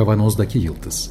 Kavanozdaki 0.00 0.58
Yıldız 0.58 1.10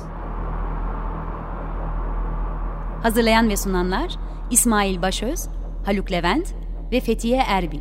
Hazırlayan 3.04 3.50
ve 3.50 3.58
sunanlar 3.58 4.16
İsmail 4.52 5.02
Başöz, 5.02 5.48
Haluk 5.86 6.12
Levent 6.12 6.54
ve 6.92 7.00
Fethiye 7.00 7.38
Erbil. 7.48 7.80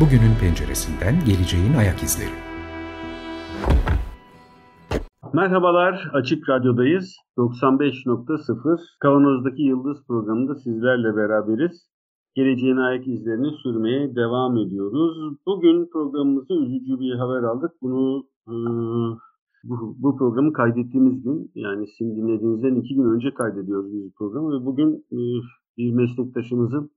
Bugünün 0.00 0.34
penceresinden 0.40 1.24
geleceğin 1.24 1.74
ayak 1.74 2.02
izleri. 2.02 2.55
Merhabalar, 5.36 6.10
Açık 6.12 6.48
Radyo'dayız. 6.48 7.16
95.0 7.38 8.80
Kavanoz'daki 9.00 9.62
Yıldız 9.62 10.06
programında 10.06 10.54
sizlerle 10.54 11.16
beraberiz. 11.16 11.90
Geleceğin 12.34 12.76
ayak 12.76 13.08
izlerini 13.08 13.50
sürmeye 13.62 14.16
devam 14.16 14.56
ediyoruz. 14.56 15.36
Bugün 15.46 15.88
programımızda 15.92 16.54
üzücü 16.54 17.00
bir 17.00 17.14
haber 17.14 17.42
aldık. 17.42 17.70
Bunu 17.82 18.26
e, 18.48 18.54
bu, 19.64 19.96
bu 19.98 20.16
programı 20.16 20.52
kaydettiğimiz 20.52 21.22
gün, 21.22 21.50
yani 21.54 21.86
sizin 21.98 22.16
dinlediğinizden 22.16 22.74
iki 22.74 22.94
gün 22.94 23.10
önce 23.14 23.34
kaydediyoruz 23.34 23.92
biz 23.92 24.14
programı 24.18 24.60
ve 24.60 24.66
bugün 24.66 25.06
e, 25.12 25.18
bir 25.76 25.92
meslektaşımızın 25.92 26.90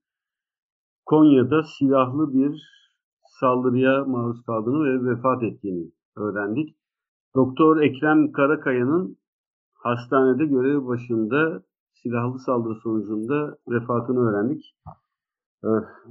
Konya'da 1.05 1.63
silahlı 1.63 2.33
bir 2.33 2.63
saldırıya 3.39 4.05
maruz 4.05 4.41
kaldığını 4.45 4.83
ve 4.83 5.11
vefat 5.11 5.43
ettiğini 5.43 5.91
öğrendik. 6.17 6.78
Doktor 7.35 7.81
Ekrem 7.81 8.31
Karakaya'nın 8.31 9.17
hastanede 9.73 10.45
görev 10.45 10.87
başında 10.87 11.63
silahlı 11.93 12.39
saldırı 12.39 12.79
sonucunda 12.83 13.57
vefatını 13.67 14.19
öğrendik. 14.19 14.75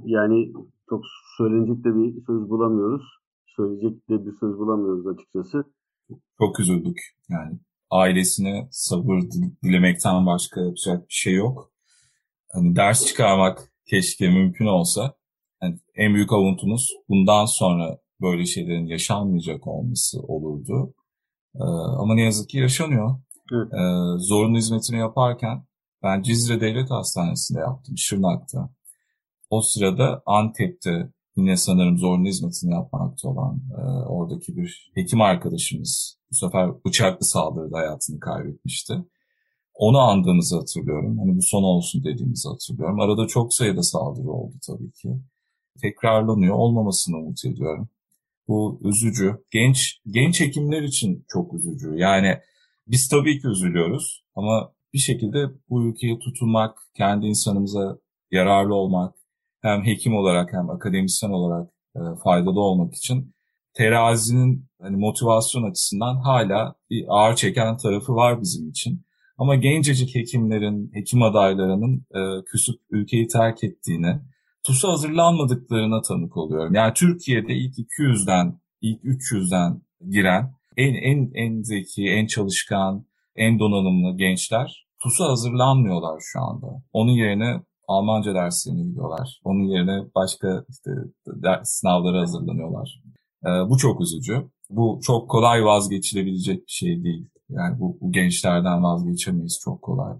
Yani 0.05 0.53
çok 0.89 1.03
söylenecek 1.37 1.83
de 1.83 1.95
bir 1.95 2.25
söz 2.25 2.49
bulamıyoruz. 2.49 3.03
Söyleyecek 3.45 4.09
de 4.09 4.25
bir 4.25 4.31
söz 4.39 4.57
bulamıyoruz 4.57 5.07
açıkçası. 5.07 5.63
Çok 6.37 6.59
üzüldük. 6.59 6.99
Yani 7.29 7.59
ailesine 7.91 8.67
sabır 8.71 9.19
dilemekten 9.63 10.25
başka 10.25 10.61
yapacak 10.61 11.09
bir 11.09 11.13
şey 11.13 11.33
yok. 11.33 11.71
Hani 12.51 12.75
ders 12.75 13.05
çıkarmak 13.05 13.59
keşke 13.85 14.29
mümkün 14.29 14.65
olsa 14.65 15.13
yani 15.61 15.79
en 15.95 16.13
büyük 16.13 16.33
avuntumuz 16.33 16.89
bundan 17.09 17.45
sonra 17.45 17.97
böyle 18.21 18.45
şeylerin 18.45 18.85
yaşanmayacak 18.85 19.67
olması 19.67 20.19
olurdu. 20.19 20.93
Ee, 21.55 21.63
ama 21.99 22.15
ne 22.15 22.21
yazık 22.21 22.49
ki 22.49 22.57
yaşanıyor. 22.57 23.19
Evet. 23.53 23.73
Ee, 23.73 24.19
zorunlu 24.19 24.57
hizmetini 24.57 24.97
yaparken 24.97 25.63
ben 26.03 26.21
Cizre 26.21 26.61
Devlet 26.61 26.91
Hastanesi'nde 26.91 27.59
yaptım, 27.59 27.97
Şırnak'ta. 27.97 28.69
O 29.49 29.61
sırada 29.61 30.21
Antep'te 30.25 31.09
yine 31.35 31.57
sanırım 31.57 31.97
zorunlu 31.97 32.27
hizmetini 32.27 32.73
yapmakta 32.73 33.29
olan 33.29 33.61
e, 33.77 33.81
oradaki 34.07 34.57
bir 34.57 34.91
hekim 34.95 35.21
arkadaşımız 35.21 36.19
bu 36.31 36.35
sefer 36.35 36.83
bıçaklı 36.85 37.25
saldırıda 37.25 37.77
hayatını 37.77 38.19
kaybetmişti. 38.19 39.05
Onu 39.73 39.99
andığımızı 39.99 40.57
hatırlıyorum. 40.57 41.17
Hani 41.19 41.37
bu 41.37 41.41
son 41.41 41.63
olsun 41.63 42.03
dediğimizi 42.03 42.49
hatırlıyorum. 42.49 42.99
Arada 42.99 43.27
çok 43.27 43.53
sayıda 43.53 43.83
saldırı 43.83 44.29
oldu 44.31 44.55
tabii 44.67 44.91
ki 44.91 45.09
tekrarlanıyor 45.81 46.55
olmamasını 46.55 47.17
umut 47.17 47.45
ediyorum. 47.45 47.89
Bu 48.49 48.79
üzücü. 48.83 49.35
Genç 49.51 49.99
genç 50.07 50.41
hekimler 50.41 50.81
için 50.81 51.25
çok 51.27 51.53
üzücü. 51.53 51.95
Yani 51.95 52.37
biz 52.87 53.09
tabii 53.09 53.39
ki 53.39 53.47
üzülüyoruz 53.47 54.23
ama 54.35 54.73
bir 54.93 54.99
şekilde 54.99 55.47
bu 55.69 55.83
ülkeye 55.83 56.19
tutunmak, 56.19 56.77
kendi 56.97 57.25
insanımıza 57.25 57.97
yararlı 58.31 58.75
olmak, 58.75 59.15
hem 59.61 59.85
hekim 59.85 60.15
olarak 60.15 60.53
hem 60.53 60.69
akademisyen 60.69 61.29
olarak 61.29 61.69
e, 61.95 61.99
faydalı 62.23 62.59
olmak 62.59 62.95
için 62.95 63.35
terazinin 63.73 64.65
hani 64.81 64.97
motivasyon 64.97 65.71
açısından 65.71 66.15
hala 66.15 66.75
bir 66.89 67.05
ağır 67.07 67.35
çeken 67.35 67.77
tarafı 67.77 68.15
var 68.15 68.41
bizim 68.41 68.69
için. 68.69 69.05
Ama 69.37 69.55
gencecik 69.55 70.15
hekimlerin, 70.15 70.91
hekim 70.93 71.21
adaylarının 71.21 72.05
e, 72.15 72.45
küsüp 72.45 72.75
ülkeyi 72.89 73.27
terk 73.27 73.63
ettiğini, 73.63 74.19
TUS'a 74.63 74.89
hazırlanmadıklarına 74.89 76.01
tanık 76.01 76.37
oluyorum. 76.37 76.73
Yani 76.73 76.93
Türkiye'de 76.93 77.53
ilk 77.53 77.73
200'den, 77.77 78.59
ilk 78.81 79.03
300'den 79.03 79.81
giren 80.09 80.53
en 80.77 80.93
en 80.93 81.31
en 81.33 81.61
zeki, 81.61 82.03
en 82.09 82.27
çalışkan, 82.27 83.05
en 83.35 83.59
donanımlı 83.59 84.17
gençler 84.17 84.85
TUS'a 85.03 85.25
hazırlanmıyorlar 85.25 86.19
şu 86.19 86.39
anda. 86.41 86.67
Onun 86.93 87.11
yerine 87.11 87.61
Almanca 87.87 88.33
derslerine 88.33 88.83
gidiyorlar. 88.83 89.39
Onun 89.43 89.63
yerine 89.63 90.05
başka 90.15 90.65
işte 90.69 90.91
sınavlara 91.63 92.21
hazırlanıyorlar. 92.21 93.01
Ee, 93.45 93.49
bu 93.69 93.77
çok 93.77 94.01
üzücü. 94.01 94.47
Bu 94.69 94.99
çok 95.03 95.29
kolay 95.29 95.65
vazgeçilebilecek 95.65 96.57
bir 96.57 96.71
şey 96.71 97.03
değil. 97.03 97.29
Yani 97.49 97.79
bu, 97.79 97.97
bu 98.01 98.11
gençlerden 98.11 98.83
vazgeçemeyiz 98.83 99.59
çok 99.63 99.81
kolay. 99.81 100.13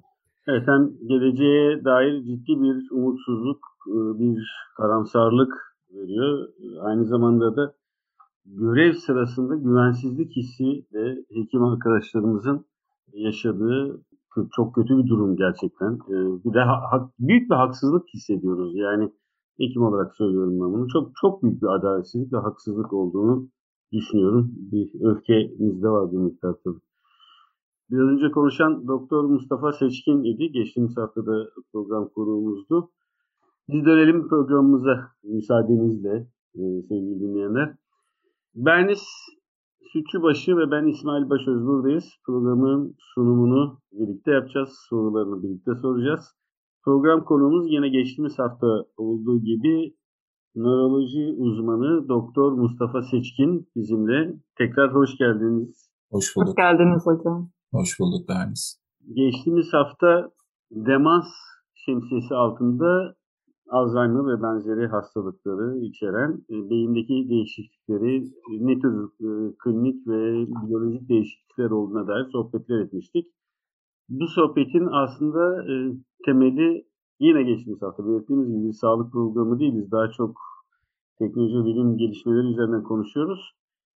Evet, 0.47 0.63
hem 0.67 0.89
geleceğe 1.07 1.83
dair 1.85 2.23
ciddi 2.23 2.53
bir 2.61 2.91
umutsuzluk 2.91 3.59
bir 3.87 4.47
karamsarlık 4.77 5.53
veriyor. 5.93 6.47
Aynı 6.81 7.05
zamanda 7.05 7.55
da 7.55 7.73
görev 8.45 8.93
sırasında 8.93 9.55
güvensizlik 9.55 10.35
hissi 10.35 10.85
de 10.93 11.25
hekim 11.33 11.63
arkadaşlarımızın 11.63 12.65
yaşadığı 13.13 14.01
çok 14.55 14.75
kötü 14.75 14.97
bir 14.97 15.07
durum 15.07 15.35
gerçekten. 15.35 15.93
E, 15.93 16.15
bir 16.45 16.53
de 16.53 16.59
büyük 17.19 17.49
bir 17.49 17.55
haksızlık 17.55 18.07
hissediyoruz. 18.13 18.75
Yani 18.75 19.11
hekim 19.59 19.81
olarak 19.81 20.15
söylüyorum 20.15 20.53
ben 20.53 20.73
bunu. 20.73 20.87
Çok 20.87 21.11
çok 21.21 21.43
büyük 21.43 21.61
bir 21.61 21.67
adaletsizlik 21.67 22.33
ve 22.33 22.37
haksızlık 22.37 22.93
olduğunu 22.93 23.49
düşünüyorum. 23.91 24.51
Bir 24.71 25.01
öfkemiz 25.01 25.83
de 25.83 25.89
var 25.89 26.11
bir 26.11 26.17
miktar 26.17 26.55
tabii. 26.63 26.79
Biraz 27.91 28.09
önce 28.09 28.31
konuşan 28.31 28.87
Doktor 28.87 29.23
Mustafa 29.23 29.71
Seçkin 29.71 30.23
idi. 30.23 30.51
Geçtiğimiz 30.51 30.97
haftada 30.97 31.49
program 31.73 32.09
konuğumuzdu. 32.09 32.91
Biz 33.71 33.85
dönelim 33.85 34.27
programımıza 34.27 35.11
müsaadenizle 35.23 36.27
e, 36.55 36.61
sevgili 36.89 37.19
dinleyenler. 37.19 37.75
Bernis 38.55 39.03
Sütçübaşı 39.93 40.57
ve 40.57 40.71
ben 40.71 40.87
İsmail 40.87 41.29
Başöz 41.29 41.65
buradayız. 41.65 42.05
Programın 42.25 42.95
sunumunu 43.13 43.79
birlikte 43.91 44.31
yapacağız. 44.31 44.69
Sorularını 44.89 45.43
birlikte 45.43 45.71
soracağız. 45.81 46.35
Program 46.83 47.23
konumuz 47.23 47.71
yine 47.71 47.89
geçtiğimiz 47.89 48.39
hafta 48.39 48.67
olduğu 48.97 49.39
gibi 49.39 49.95
nöroloji 50.55 51.35
uzmanı 51.37 52.09
Doktor 52.09 52.51
Mustafa 52.51 53.01
Seçkin 53.01 53.67
bizimle. 53.75 54.33
Tekrar 54.57 54.93
hoş 54.93 55.17
geldiniz. 55.17 55.89
Hoş 56.11 56.35
bulduk. 56.35 56.49
Hoş 56.49 56.55
geldiniz 56.55 57.05
hocam. 57.05 57.49
Hoş 57.71 57.99
bulduk 57.99 58.29
Bernis. 58.29 58.79
Geçtiğimiz 59.13 59.73
hafta 59.73 60.31
demans 60.71 61.27
şemsiyesi 61.73 62.35
altında 62.35 63.18
Alzheimer 63.69 64.27
ve 64.27 64.43
benzeri 64.43 64.87
hastalıkları 64.87 65.77
içeren 65.77 66.31
e, 66.49 66.69
beyindeki 66.69 67.29
değişiklikleri 67.29 68.17
e, 68.17 68.67
ne 68.67 68.79
tür 68.79 69.03
e, 69.03 69.55
klinik 69.63 70.07
ve 70.07 70.47
biyolojik 70.67 71.09
değişiklikler 71.09 71.71
olduğuna 71.71 72.07
dair 72.07 72.25
sohbetler 72.31 72.79
etmiştik. 72.79 73.27
Bu 74.09 74.27
sohbetin 74.27 74.87
aslında 74.91 75.65
temeli 76.25 76.85
yine 77.19 77.43
geçtiğimiz 77.43 77.81
hafta 77.81 78.05
belirttiğimiz 78.07 78.47
gibi 78.47 78.73
sağlık 78.73 79.11
programı 79.11 79.59
değiliz. 79.59 79.91
Daha 79.91 80.11
çok 80.11 80.37
teknoloji 81.19 81.65
bilim 81.65 81.97
gelişmeleri 81.97 82.47
üzerinden 82.47 82.83
konuşuyoruz. 82.83 83.39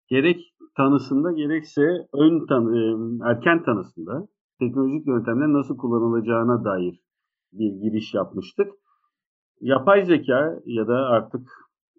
Gerek 0.08 0.54
tanısında 0.78 1.32
gerekse 1.32 1.82
ön 2.14 2.46
tanı, 2.46 3.20
erken 3.24 3.64
tanısında 3.64 4.28
teknolojik 4.60 5.08
yöntemler 5.08 5.54
nasıl 5.54 5.78
kullanılacağına 5.78 6.64
dair 6.66 7.00
bir 7.54 7.72
giriş 7.82 8.14
yapmıştık 8.14 8.68
yapay 9.62 10.06
zeka 10.06 10.60
ya 10.66 10.88
da 10.88 10.96
artık 10.96 11.50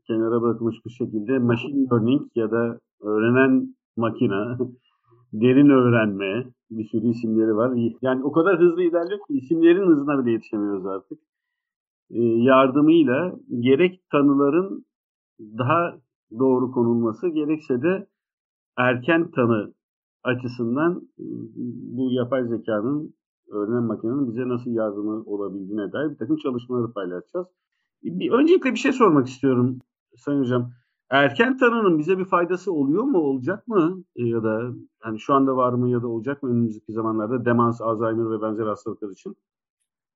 kenara 0.06 0.42
bırakılmış 0.42 0.76
bir 0.86 0.90
şekilde 0.90 1.38
machine 1.38 1.88
learning 1.90 2.22
ya 2.34 2.50
da 2.50 2.78
öğrenen 3.00 3.76
makine, 3.96 4.56
derin 5.32 5.68
öğrenme 5.68 6.44
bir 6.70 6.88
sürü 6.88 7.06
isimleri 7.06 7.56
var. 7.56 7.72
Yani 8.02 8.24
o 8.24 8.32
kadar 8.32 8.60
hızlı 8.60 8.82
ilerliyor 8.82 9.18
ki 9.18 9.34
isimlerin 9.34 9.86
hızına 9.86 10.18
bile 10.18 10.30
yetişemiyoruz 10.30 10.86
artık. 10.86 11.18
Ee, 12.10 12.22
yardımıyla 12.22 13.32
gerek 13.60 14.00
tanıların 14.10 14.84
daha 15.40 15.96
doğru 16.38 16.72
konulması 16.72 17.28
gerekse 17.28 17.82
de 17.82 18.06
erken 18.76 19.30
tanı 19.30 19.74
açısından 20.24 21.02
bu 21.96 22.12
yapay 22.12 22.44
zekanın 22.44 23.14
öğrenen 23.52 23.82
makinenin 23.82 24.28
bize 24.28 24.48
nasıl 24.48 24.70
yardımı 24.70 25.22
olabildiğine 25.26 25.92
dair 25.92 26.10
bir 26.10 26.16
takım 26.16 26.36
çalışmaları 26.36 26.92
paylaşacağız. 26.92 27.46
Bir, 28.02 28.30
öncelikle 28.30 28.72
bir 28.72 28.78
şey 28.78 28.92
sormak 28.92 29.28
istiyorum 29.28 29.78
Sayın 30.16 30.40
Hocam. 30.40 30.72
Erken 31.10 31.58
tanının 31.58 31.98
bize 31.98 32.18
bir 32.18 32.24
faydası 32.24 32.72
oluyor 32.72 33.02
mu, 33.02 33.18
olacak 33.18 33.68
mı? 33.68 34.04
E, 34.16 34.24
ya 34.24 34.42
da 34.42 34.62
hani 35.00 35.20
şu 35.20 35.34
anda 35.34 35.56
var 35.56 35.72
mı 35.72 35.90
ya 35.90 36.02
da 36.02 36.08
olacak 36.08 36.42
mı 36.42 36.50
önümüzdeki 36.50 36.92
zamanlarda 36.92 37.44
demans, 37.44 37.80
Alzheimer 37.80 38.30
ve 38.30 38.42
benzer 38.42 38.66
hastalıklar 38.66 39.10
için? 39.10 39.36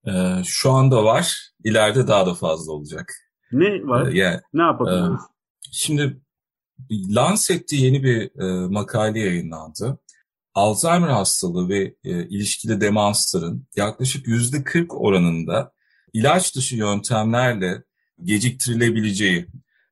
Ee, 0.07 0.43
şu 0.45 0.71
anda 0.71 1.05
var. 1.05 1.51
İleride 1.65 2.09
daha 2.09 2.27
da 2.27 2.35
fazla 2.35 2.73
olacak. 2.73 3.13
Ne 3.53 3.87
var? 3.87 4.07
Ee, 4.07 4.19
yani, 4.19 4.41
ne 4.55 4.63
yapabiliriz? 4.63 5.21
E, 5.21 5.71
şimdi 5.73 6.21
Lancet'te 6.91 7.77
yeni 7.77 8.03
bir 8.03 8.41
e, 8.41 8.69
makale 8.69 9.21
yayınlandı. 9.21 9.99
Alzheimer 10.57 11.09
hastalığı 11.09 11.69
ve 11.69 11.95
e, 12.05 12.29
ilişkili 12.29 12.81
demansların 12.81 13.67
yaklaşık 13.77 14.27
yüzde 14.27 14.65
40 14.65 15.01
oranında 15.01 15.73
ilaç 16.13 16.57
dışı 16.57 16.77
yöntemlerle 16.77 17.83
geciktirilebileceği, 18.23 19.47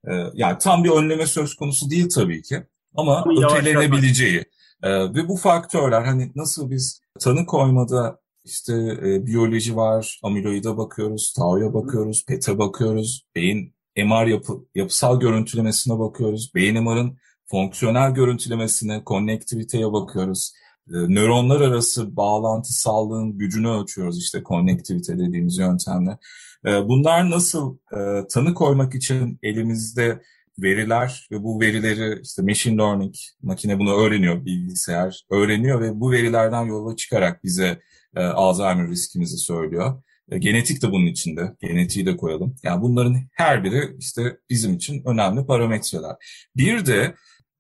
e, 0.08 0.12
yani 0.34 0.58
tam 0.58 0.84
bir 0.84 0.90
önleme 0.90 1.26
söz 1.26 1.54
konusu 1.54 1.90
değil 1.90 2.08
tabii 2.14 2.42
ki 2.42 2.62
ama, 2.94 3.22
ama 3.22 3.46
ötelenebileceği 3.46 4.44
e, 4.82 4.90
ve 5.14 5.28
bu 5.28 5.36
faktörler 5.36 6.02
hani 6.02 6.32
nasıl 6.34 6.70
biz 6.70 7.00
tanı 7.20 7.46
koymada 7.46 8.20
işte 8.44 8.72
e, 9.02 9.26
biyoloji 9.26 9.76
var, 9.76 10.20
amiloide 10.22 10.76
bakıyoruz, 10.76 11.32
tau'ya 11.32 11.74
bakıyoruz, 11.74 12.24
PET'e 12.26 12.58
bakıyoruz, 12.58 13.26
beyin 13.36 13.74
MR 13.96 14.26
yapı, 14.26 14.52
yapısal 14.74 15.20
görüntülemesine 15.20 15.98
bakıyoruz, 15.98 16.54
beyin 16.54 16.82
MR'ın 16.82 17.18
fonksiyonel 17.46 18.14
görüntülemesine, 18.14 19.04
konnektiviteye 19.04 19.92
bakıyoruz. 19.92 20.52
E, 20.88 20.92
nöronlar 20.92 21.60
arası 21.60 22.16
bağlantı 22.16 22.72
sağlığın 22.72 23.38
gücünü 23.38 23.68
ölçüyoruz 23.68 24.18
işte 24.18 24.42
konnektivite 24.42 25.18
dediğimiz 25.18 25.58
yöntemle. 25.58 26.18
E, 26.66 26.88
bunlar 26.88 27.30
nasıl 27.30 27.76
e, 27.92 28.26
tanı 28.28 28.54
koymak 28.54 28.94
için 28.94 29.38
elimizde 29.42 30.22
veriler 30.58 31.28
ve 31.30 31.42
bu 31.42 31.60
verileri 31.60 32.20
işte 32.22 32.42
machine 32.42 32.76
learning, 32.76 33.14
makine 33.42 33.78
bunu 33.78 33.94
öğreniyor, 33.96 34.44
bilgisayar 34.44 35.24
öğreniyor 35.30 35.80
ve 35.80 36.00
bu 36.00 36.12
verilerden 36.12 36.64
yola 36.64 36.96
çıkarak 36.96 37.44
bize 37.44 37.80
e, 38.16 38.20
Alzheimer 38.20 38.88
riskimizi 38.88 39.38
söylüyor. 39.38 40.02
E, 40.30 40.38
genetik 40.38 40.82
de 40.82 40.90
bunun 40.92 41.06
içinde. 41.06 41.56
Genetiği 41.60 42.06
de 42.06 42.16
koyalım. 42.16 42.56
Yani 42.62 42.82
bunların 42.82 43.16
her 43.32 43.64
biri 43.64 43.96
işte 43.98 44.38
bizim 44.50 44.74
için 44.74 45.02
önemli 45.06 45.46
parametreler. 45.46 46.16
Bir 46.56 46.86
de 46.86 47.14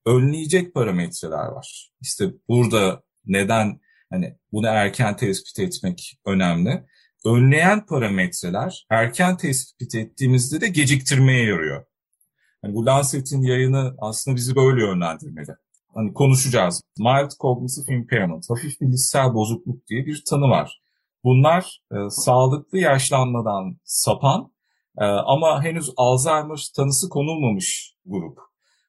önleyecek 0.06 0.74
parametreler 0.74 1.46
var. 1.46 1.90
İşte 2.00 2.24
burada 2.48 3.02
neden 3.26 3.80
hani 4.10 4.36
bunu 4.52 4.66
erken 4.66 5.16
tespit 5.16 5.58
etmek 5.58 6.18
önemli. 6.26 6.84
Önleyen 7.24 7.86
parametreler 7.86 8.86
erken 8.90 9.36
tespit 9.36 9.94
ettiğimizde 9.94 10.60
de 10.60 10.68
geciktirmeye 10.68 11.44
yarıyor. 11.44 11.84
Yani 12.64 12.74
bu 12.74 12.86
Lancet'in 12.86 13.42
yayını 13.42 13.94
aslında 13.98 14.36
bizi 14.36 14.56
böyle 14.56 14.84
yönlendirmeli. 14.84 15.54
Hani 15.94 16.12
konuşacağız. 16.12 16.82
Mild 16.98 17.30
Cognitive 17.40 17.94
Impairment, 17.94 18.50
hafif 18.50 18.80
bilişsel 18.80 19.34
bozukluk 19.34 19.86
diye 19.86 20.06
bir 20.06 20.22
tanı 20.26 20.48
var. 20.48 20.80
Bunlar 21.24 21.80
e, 21.92 21.96
sağlıklı 22.10 22.78
yaşlanmadan 22.78 23.76
sapan 23.84 24.52
e, 24.98 25.04
ama 25.04 25.64
henüz 25.64 25.90
Alzheimer 25.96 26.68
tanısı 26.76 27.08
konulmamış 27.08 27.94
grup. 28.06 28.38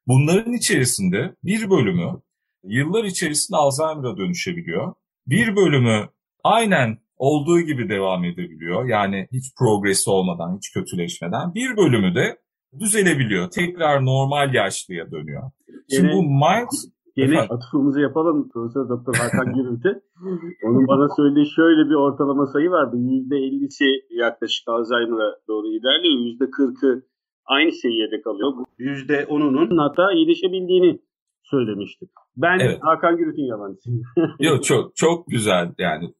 Bunların 0.07 0.53
içerisinde 0.53 1.35
bir 1.43 1.69
bölümü 1.69 2.21
yıllar 2.63 3.03
içerisinde 3.03 3.57
Alzheimer'a 3.57 4.17
dönüşebiliyor. 4.17 4.93
Bir 5.27 5.55
bölümü 5.55 6.09
aynen 6.43 6.97
olduğu 7.17 7.59
gibi 7.59 7.89
devam 7.89 8.23
edebiliyor. 8.23 8.85
Yani 8.85 9.27
hiç 9.31 9.45
progresi 9.59 10.09
olmadan, 10.09 10.57
hiç 10.57 10.73
kötüleşmeden. 10.73 11.53
Bir 11.53 11.77
bölümü 11.77 12.15
de 12.15 12.37
düzelebiliyor. 12.79 13.49
Tekrar 13.49 14.05
normal 14.05 14.53
yaşlıya 14.53 15.11
dönüyor. 15.11 15.51
Şimdi 15.89 16.13
bu 16.13 16.23
mild 16.23 16.95
Yeni 17.15 17.39
atıfımızı 17.39 18.01
yapalım 18.01 18.49
Profesör 18.49 18.89
Doktor 18.89 19.15
Hakan 19.15 19.53
Gürültü. 19.53 20.01
Onun 20.65 20.87
bana 20.87 21.07
söylediği 21.15 21.45
şöyle 21.55 21.89
bir 21.89 21.95
ortalama 21.95 22.45
sayı 22.45 22.69
vardı. 22.69 22.95
%50'si 22.97 23.87
yaklaşık 24.09 24.67
Alzheimer'a 24.67 25.35
doğru 25.47 25.67
ilerliyor. 25.67 26.15
%40'ı 26.39 27.03
aynı 27.45 27.71
seviyede 27.71 28.21
kalıyor. 28.21 28.53
%10'unun 28.79 29.77
hatta 29.77 30.11
iyileşebildiğini 30.13 30.99
söylemiştik. 31.43 32.09
Ben 32.37 32.59
evet. 32.59 32.79
Hakan 32.81 33.17
Gürültü'nün 33.17 33.47
yabancısıyım. 33.47 34.01
Yok 34.39 34.63
çok 34.63 34.95
çok 34.95 35.27
güzel 35.27 35.73
yani 35.77 36.13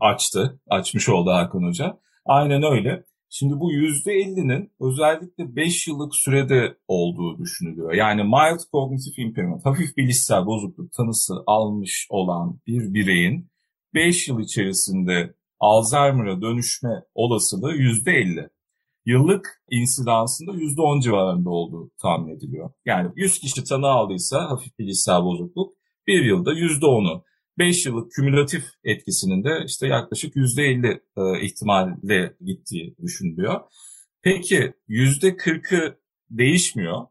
açtı. 0.00 0.60
Açmış 0.70 1.08
oldu 1.08 1.30
Hakan 1.30 1.68
Hoca. 1.68 1.98
Aynen 2.26 2.62
öyle. 2.62 3.04
Şimdi 3.30 3.60
bu 3.60 3.72
%50'nin 3.72 4.70
özellikle 4.80 5.56
5 5.56 5.88
yıllık 5.88 6.14
sürede 6.14 6.76
olduğu 6.88 7.38
düşünülüyor. 7.38 7.92
Yani 7.92 8.24
mild 8.24 8.60
cognitive 8.72 9.22
impairment, 9.22 9.66
hafif 9.66 9.96
bilişsel 9.96 10.46
bozukluk 10.46 10.92
tanısı 10.92 11.34
almış 11.46 12.06
olan 12.10 12.60
bir 12.66 12.94
bireyin 12.94 13.50
5 13.94 14.28
yıl 14.28 14.40
içerisinde 14.40 15.34
Alzheimer'a 15.60 16.42
dönüşme 16.42 17.02
olasılığı 17.14 17.72
%50. 17.72 18.48
Yıllık 19.08 19.62
insidansında 19.70 20.52
%10 20.52 21.02
civarında 21.02 21.50
olduğu 21.50 21.90
tahmin 22.02 22.36
ediliyor. 22.36 22.70
Yani 22.86 23.12
100 23.16 23.38
kişi 23.38 23.64
tanı 23.64 23.86
aldıysa 23.86 24.50
hafif 24.50 24.78
bilişsel 24.78 25.22
bozukluk 25.22 25.74
bir 26.06 26.24
yılda 26.24 26.52
%10'u 26.52 27.24
5 27.58 27.86
yıllık 27.86 28.12
kümülatif 28.12 28.64
etkisinin 28.84 29.44
de 29.44 29.64
işte 29.66 29.86
yaklaşık 29.86 30.36
%50 30.36 31.00
e, 31.16 31.44
ihtimalle 31.46 32.36
gittiği 32.40 32.96
düşünülüyor. 33.02 33.60
Peki 34.22 34.72
%40'ı 34.88 35.98
değişmiyor. 36.30 37.06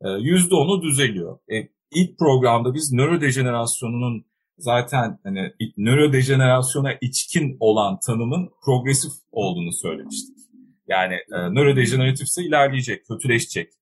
E, 0.00 0.08
%10'u 0.08 0.82
düzeliyor. 0.82 1.38
E, 1.52 1.68
ilk 1.94 2.18
programda 2.18 2.74
biz 2.74 2.92
nörodejenerasyonunun 2.92 4.24
zaten 4.58 5.18
hani 5.24 5.52
nörodejenerasyona 5.76 6.92
içkin 7.00 7.56
olan 7.60 7.98
tanımın 8.06 8.50
progresif 8.64 9.12
olduğunu 9.32 9.72
söylemiştik. 9.72 10.49
Yani 10.90 11.14
e, 11.14 11.36
nörodejeneratifse 11.54 12.42
ilerleyecek, 12.42 13.06
kötüleşecek. 13.06 13.72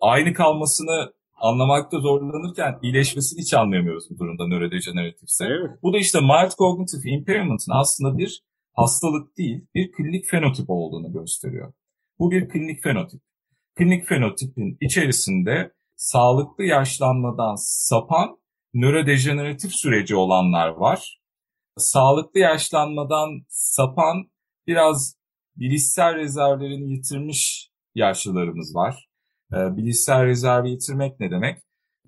Aynı 0.00 0.32
kalmasını 0.32 1.12
anlamakta 1.40 2.00
zorlanırken 2.00 2.78
iyileşmesini 2.82 3.40
hiç 3.40 3.54
anlayamıyoruz 3.54 4.04
bu 4.10 4.18
durumda 4.18 4.46
nörodejeneratifse. 4.48 5.44
Evet. 5.44 5.70
Bu 5.82 5.92
da 5.92 5.98
işte 5.98 6.20
mild 6.20 6.52
cognitive 6.58 7.10
impairment'ın 7.10 7.72
aslında 7.72 8.18
bir 8.18 8.42
hastalık 8.72 9.38
değil, 9.38 9.66
bir 9.74 9.92
klinik 9.92 10.26
fenotip 10.26 10.70
olduğunu 10.70 11.12
gösteriyor. 11.12 11.72
Bu 12.18 12.30
bir 12.30 12.48
klinik 12.48 12.82
fenotip. 12.82 13.20
Klinik 13.76 14.06
fenotipin 14.06 14.76
içerisinde 14.80 15.72
sağlıklı 15.96 16.64
yaşlanmadan 16.64 17.54
sapan 17.58 18.38
nörodejeneratif 18.74 19.72
süreci 19.72 20.16
olanlar 20.16 20.68
var. 20.68 21.20
Sağlıklı 21.76 22.40
yaşlanmadan 22.40 23.28
sapan 23.48 24.30
biraz 24.66 25.16
bilişsel 25.56 26.16
rezervlerini 26.16 26.92
yitirmiş 26.92 27.70
yaşlılarımız 27.94 28.74
var. 28.74 29.08
E, 29.52 29.76
bilişsel 29.76 30.26
rezervi 30.26 30.70
yitirmek 30.70 31.20
ne 31.20 31.30
demek? 31.30 31.58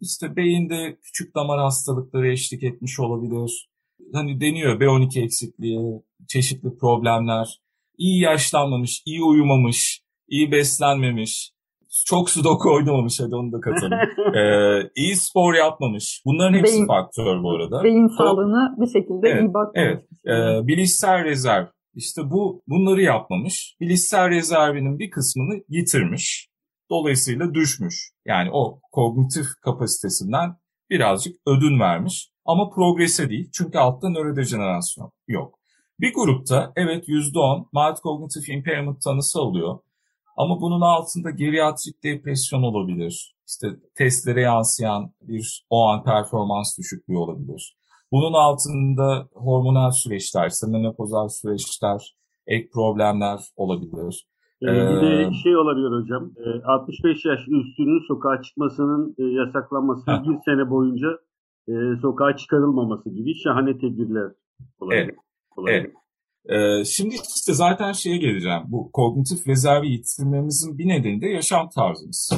İşte 0.00 0.36
beyinde 0.36 0.98
küçük 1.02 1.34
damar 1.34 1.60
hastalıkları 1.60 2.28
eşlik 2.28 2.62
etmiş 2.62 3.00
olabilir. 3.00 3.68
Hani 4.12 4.40
deniyor 4.40 4.80
B12 4.80 5.24
eksikliği, 5.24 6.02
çeşitli 6.28 6.76
problemler. 6.78 7.60
İyi 7.98 8.20
yaşlanmamış, 8.20 9.02
iyi 9.06 9.22
uyumamış, 9.22 10.00
iyi 10.28 10.52
beslenmemiş, 10.52 11.52
çok 12.06 12.30
sudoku 12.30 12.74
oynamamış 12.74 13.20
hadi 13.20 13.34
onu 13.34 13.52
da 13.52 13.60
katalım. 13.60 13.92
ee, 14.36 14.90
iyi 14.96 15.16
spor 15.16 15.54
yapmamış. 15.54 16.22
Bunların 16.26 16.58
hepsi 16.58 16.74
beyin, 16.74 16.86
faktör 16.86 17.42
bu 17.42 17.50
arada. 17.50 17.84
Beyin 17.84 18.08
sağlığına 18.18 18.76
bir 18.78 18.86
şekilde 18.86 19.28
evet, 19.28 19.42
iyi 19.42 19.54
bakmamış. 19.54 19.72
Evet. 19.74 20.04
Ee, 20.26 20.66
bilişsel 20.66 21.24
rezerv. 21.24 21.66
İşte 21.96 22.30
bu 22.30 22.62
bunları 22.66 23.02
yapmamış. 23.02 23.76
Bilişsel 23.80 24.30
rezervinin 24.30 24.98
bir 24.98 25.10
kısmını 25.10 25.62
yitirmiş. 25.68 26.48
Dolayısıyla 26.90 27.54
düşmüş. 27.54 28.10
Yani 28.24 28.50
o 28.52 28.80
kognitif 28.92 29.46
kapasitesinden 29.64 30.56
birazcık 30.90 31.36
ödün 31.46 31.80
vermiş 31.80 32.30
ama 32.44 32.70
progrese 32.70 33.30
değil. 33.30 33.50
Çünkü 33.52 33.78
altta 33.78 34.08
nörodejenerasyon 34.08 35.12
yok. 35.28 35.58
Bir 36.00 36.14
grupta 36.14 36.72
evet 36.76 37.08
%10 37.08 37.58
mild 37.58 37.96
cognitive 38.02 38.54
impairment 38.54 39.02
tanısı 39.02 39.40
alıyor. 39.40 39.78
Ama 40.36 40.60
bunun 40.60 40.80
altında 40.80 41.30
geriatrik 41.30 42.04
depresyon 42.04 42.62
olabilir. 42.62 43.36
İşte 43.48 43.68
testlere 43.94 44.40
yansıyan 44.40 45.14
bir 45.20 45.66
o 45.70 45.86
an 45.86 46.04
performans 46.04 46.78
düşüklüğü 46.78 47.16
olabilir. 47.16 47.75
Bunun 48.12 48.32
altında 48.32 49.28
hormonal 49.32 49.90
süreçler, 49.90 50.50
menopozal 50.68 51.28
süreçler, 51.28 52.16
ek 52.46 52.68
problemler 52.72 53.40
olabilir. 53.56 54.26
Ee, 54.62 54.66
bir 54.66 55.00
de 55.00 55.32
şey 55.42 55.56
olabilir 55.56 56.02
hocam. 56.02 56.32
65 56.64 57.24
yaş 57.24 57.40
üstünün 57.40 58.08
sokağa 58.08 58.42
çıkmasının 58.42 59.14
e, 59.18 59.24
yasaklanması 59.24 60.06
bir 60.06 60.38
sene 60.44 60.70
boyunca 60.70 61.08
e, 61.68 61.72
sokağa 62.02 62.36
çıkarılmaması 62.36 63.10
gibi 63.10 63.34
şahane 63.34 63.78
tedbirler 63.78 64.32
olabilir. 64.80 65.02
Evet. 65.02 65.14
olabilir. 65.56 65.74
evet. 65.74 65.92
Ee, 66.48 66.84
şimdi 66.84 67.14
işte 67.14 67.54
zaten 67.54 67.92
şeye 67.92 68.16
geleceğim. 68.16 68.62
Bu 68.66 68.90
kognitif 68.92 69.46
rezervi 69.46 69.88
yitirmemizin 69.88 70.78
bir 70.78 70.88
nedeni 70.88 71.20
de 71.20 71.26
yaşam 71.26 71.68
tarzımız. 71.68 72.32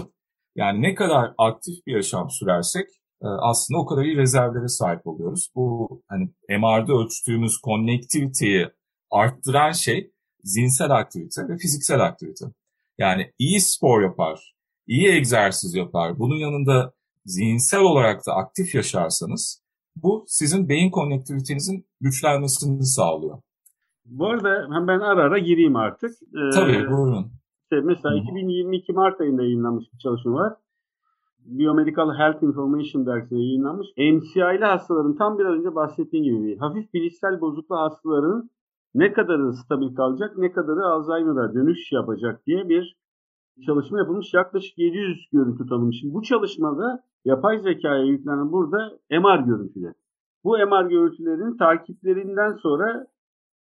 Yani 0.56 0.82
ne 0.82 0.94
kadar 0.94 1.34
aktif 1.38 1.86
bir 1.86 1.92
yaşam 1.92 2.30
sürersek 2.30 2.86
e, 2.86 2.97
aslında 3.22 3.80
o 3.80 3.86
kadar 3.86 4.04
iyi 4.04 4.16
rezervlere 4.16 4.68
sahip 4.68 5.06
oluyoruz. 5.06 5.50
Bu 5.54 5.88
hani 6.08 6.30
MR'da 6.48 6.92
ölçtüğümüz 6.92 7.58
konnektiviteyi 7.58 8.68
arttıran 9.10 9.72
şey 9.72 10.12
zihinsel 10.42 10.90
aktivite 10.90 11.48
ve 11.48 11.56
fiziksel 11.56 12.00
aktivite. 12.00 12.44
Yani 12.98 13.32
iyi 13.38 13.60
spor 13.60 14.02
yapar, 14.02 14.54
iyi 14.86 15.08
egzersiz 15.08 15.74
yapar. 15.74 16.18
Bunun 16.18 16.36
yanında 16.36 16.92
zihinsel 17.24 17.80
olarak 17.80 18.26
da 18.26 18.34
aktif 18.34 18.74
yaşarsanız 18.74 19.62
bu 19.96 20.24
sizin 20.26 20.68
beyin 20.68 20.90
konnektivitenizin 20.90 21.86
güçlenmesini 22.00 22.84
sağlıyor. 22.84 23.38
Bu 24.04 24.26
arada 24.26 24.68
ben 24.88 25.00
ara 25.00 25.22
ara 25.22 25.38
gireyim 25.38 25.76
artık. 25.76 26.10
Ee, 26.10 26.50
Tabii 26.54 26.90
buyurun. 26.90 27.32
Işte 27.62 27.80
mesela 27.84 28.14
Hı. 28.14 28.18
2022 28.18 28.92
Mart 28.92 29.20
ayında 29.20 29.42
yayınlanmış 29.42 29.84
bir 29.92 29.98
çalışma 29.98 30.32
var. 30.32 30.52
Biomedical 31.44 32.14
Health 32.18 32.42
Information 32.42 33.06
dergisinde 33.06 33.40
yayınlanmış. 33.40 33.88
MCI'li 33.96 34.64
hastaların 34.64 35.16
tam 35.16 35.38
biraz 35.38 35.52
önce 35.52 35.74
bahsettiğim 35.74 36.24
gibi 36.24 36.44
bir 36.44 36.58
hafif 36.58 36.94
bilişsel 36.94 37.40
bozuklu 37.40 37.76
hastaların 37.76 38.50
ne 38.94 39.12
kadarı 39.12 39.52
stabil 39.52 39.94
kalacak, 39.94 40.38
ne 40.38 40.52
kadarı 40.52 40.84
Alzheimer'a 40.84 41.54
dönüş 41.54 41.92
yapacak 41.92 42.46
diye 42.46 42.68
bir 42.68 42.96
çalışma 43.66 43.98
yapılmış. 43.98 44.34
Yaklaşık 44.34 44.78
700 44.78 45.28
görüntü 45.32 45.66
tanınmış. 45.66 45.96
Bu 46.04 46.22
çalışmada 46.22 47.04
yapay 47.24 47.58
zekaya 47.58 48.04
yüklenen 48.04 48.52
burada 48.52 48.92
MR 49.10 49.38
görüntüleri. 49.46 49.94
Bu 50.44 50.50
MR 50.50 50.88
görüntülerinin 50.88 51.56
takiplerinden 51.56 52.52
sonra 52.52 53.06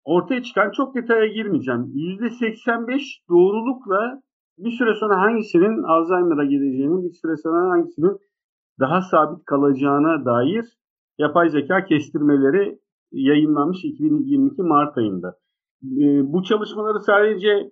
ortaya 0.03 0.43
çıkan 0.43 0.71
çok 0.71 0.95
detaya 0.95 1.27
girmeyeceğim. 1.27 1.81
%85 1.81 3.01
doğrulukla 3.29 4.21
bir 4.57 4.71
süre 4.71 4.95
sonra 4.95 5.21
hangisinin 5.21 5.83
Alzheimer'a 5.83 6.45
gideceğini, 6.45 7.03
bir 7.03 7.13
süre 7.13 7.37
sonra 7.37 7.69
hangisinin 7.69 8.17
daha 8.79 9.01
sabit 9.01 9.45
kalacağına 9.45 10.25
dair 10.25 10.65
yapay 11.17 11.49
zeka 11.49 11.85
kestirmeleri 11.85 12.79
yayınlanmış 13.11 13.85
2022 13.85 14.61
Mart 14.61 14.97
ayında. 14.97 15.35
Ee, 15.83 16.33
bu 16.33 16.43
çalışmaları 16.43 16.99
sadece 16.99 17.71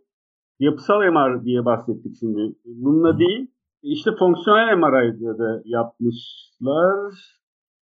yapısal 0.60 1.00
MR 1.12 1.44
diye 1.44 1.66
bahsettik 1.66 2.16
şimdi. 2.20 2.56
Bununla 2.66 3.20
değil, 3.20 3.48
işte 3.84 4.12
fonksiyonel 4.20 4.78
MRI'de 4.78 5.40
de 5.40 5.62
yapmışlar. 5.66 7.14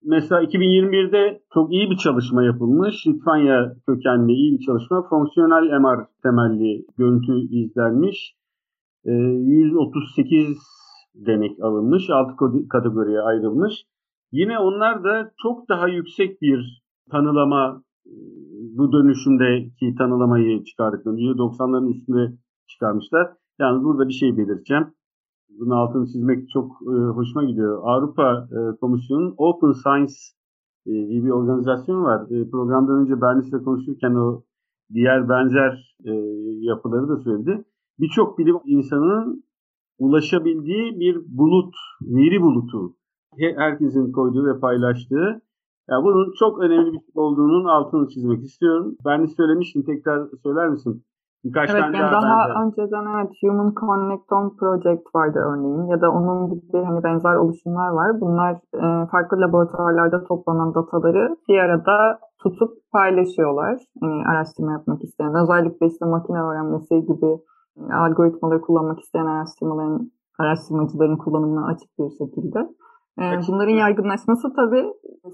Mesela 0.03 0.43
2021'de 0.43 1.41
çok 1.53 1.73
iyi 1.73 1.89
bir 1.89 1.97
çalışma 1.97 2.43
yapılmış. 2.43 3.07
Litvanya 3.07 3.75
kökenli 3.87 4.31
iyi 4.31 4.59
bir 4.59 4.65
çalışma. 4.65 5.07
Fonksiyonel 5.09 5.79
MR 5.79 6.05
temelli 6.23 6.85
görüntü 6.97 7.55
izlenmiş. 7.55 8.38
138 9.11 10.49
ee, 10.49 10.55
denek 11.25 11.63
alınmış. 11.63 12.09
6 12.09 12.67
kategoriye 12.69 13.21
ayrılmış. 13.21 13.73
Yine 14.31 14.59
onlar 14.59 15.03
da 15.03 15.31
çok 15.41 15.69
daha 15.69 15.87
yüksek 15.87 16.41
bir 16.41 16.83
tanılama 17.11 17.83
bu 18.77 18.91
dönüşümdeki 18.91 19.95
tanılamayı 19.97 20.63
çıkardıklarını 20.63 21.19
%90'ların 21.19 21.89
üstünde 21.89 22.37
çıkarmışlar. 22.67 23.33
Yani 23.59 23.83
burada 23.83 24.07
bir 24.07 24.13
şey 24.13 24.37
belirteceğim. 24.37 24.87
Bunun 25.59 25.71
altını 25.71 26.07
çizmek 26.07 26.49
çok 26.49 26.71
e, 26.81 26.93
hoşuma 26.93 27.43
gidiyor. 27.43 27.81
Avrupa 27.83 28.47
e, 28.51 28.75
Komisyonu'nun 28.81 29.33
Open 29.37 29.71
Science 29.71 30.13
e, 30.85 30.91
diye 30.91 31.23
bir 31.23 31.29
organizasyon 31.29 32.03
var. 32.03 32.21
E, 32.31 32.49
programdan 32.49 33.01
önce 33.01 33.21
Bernis'le 33.21 33.63
konuşurken 33.63 34.15
o 34.15 34.43
diğer 34.93 35.29
benzer 35.29 35.95
e, 36.05 36.11
yapıları 36.59 37.09
da 37.09 37.17
söyledi. 37.17 37.65
Birçok 37.99 38.37
bilim 38.37 38.59
insanının 38.65 39.43
ulaşabildiği 39.99 40.99
bir 40.99 41.37
bulut, 41.37 41.75
veri 42.01 42.41
bulutu. 42.41 42.95
Herkesin 43.37 44.11
koyduğu 44.11 44.45
ve 44.45 44.59
paylaştığı. 44.59 45.41
Yani 45.89 46.03
bunun 46.03 46.33
çok 46.39 46.59
önemli 46.59 46.93
bir 46.93 46.99
şey 46.99 47.11
olduğunun 47.15 47.65
altını 47.65 48.07
çizmek 48.07 48.43
istiyorum. 48.43 48.95
Ben 49.05 49.23
de 49.23 49.27
söylemiştim 49.27 49.83
tekrar 49.85 50.27
söyler 50.43 50.69
misin? 50.69 51.03
Birkaç 51.43 51.69
evet, 51.69 51.81
tane 51.81 51.97
yani 51.97 52.11
daha, 52.11 52.21
daha 52.21 52.63
önceden 52.63 53.05
evet 53.15 53.31
Human 53.41 53.73
Connectome 53.79 54.49
Project 54.59 55.15
vardı 55.15 55.39
örneğin 55.39 55.87
ya 55.87 56.01
da 56.01 56.11
onun 56.11 56.49
gibi 56.49 56.83
hani 56.83 57.03
benzer 57.03 57.35
oluşumlar 57.35 57.89
var. 57.89 58.21
Bunlar 58.21 58.53
e, 58.53 59.07
farklı 59.07 59.41
laboratuvarlarda 59.41 60.23
toplanan 60.23 60.75
dataları 60.75 61.37
bir 61.49 61.57
arada 61.59 62.19
tutup 62.39 62.71
paylaşıyorlar. 62.91 63.77
Hani 64.01 64.23
araştırma 64.27 64.71
yapmak 64.71 65.03
isteyen 65.03 65.35
özellikle 65.43 65.87
işte 65.87 66.05
makine 66.05 66.41
öğrenmesi 66.41 66.95
gibi 67.01 67.39
algoritmaları 67.93 68.61
kullanmak 68.61 68.99
isteyen 68.99 69.25
araştırmaların 69.25 70.11
araştırmacıların 70.39 71.17
kullanımına 71.17 71.65
açık 71.65 71.89
bir 71.99 72.09
şekilde. 72.09 72.59
Ee, 73.19 73.23
bunların 73.47 73.73
yaygınlaşması 73.73 74.53
tabii 74.53 74.85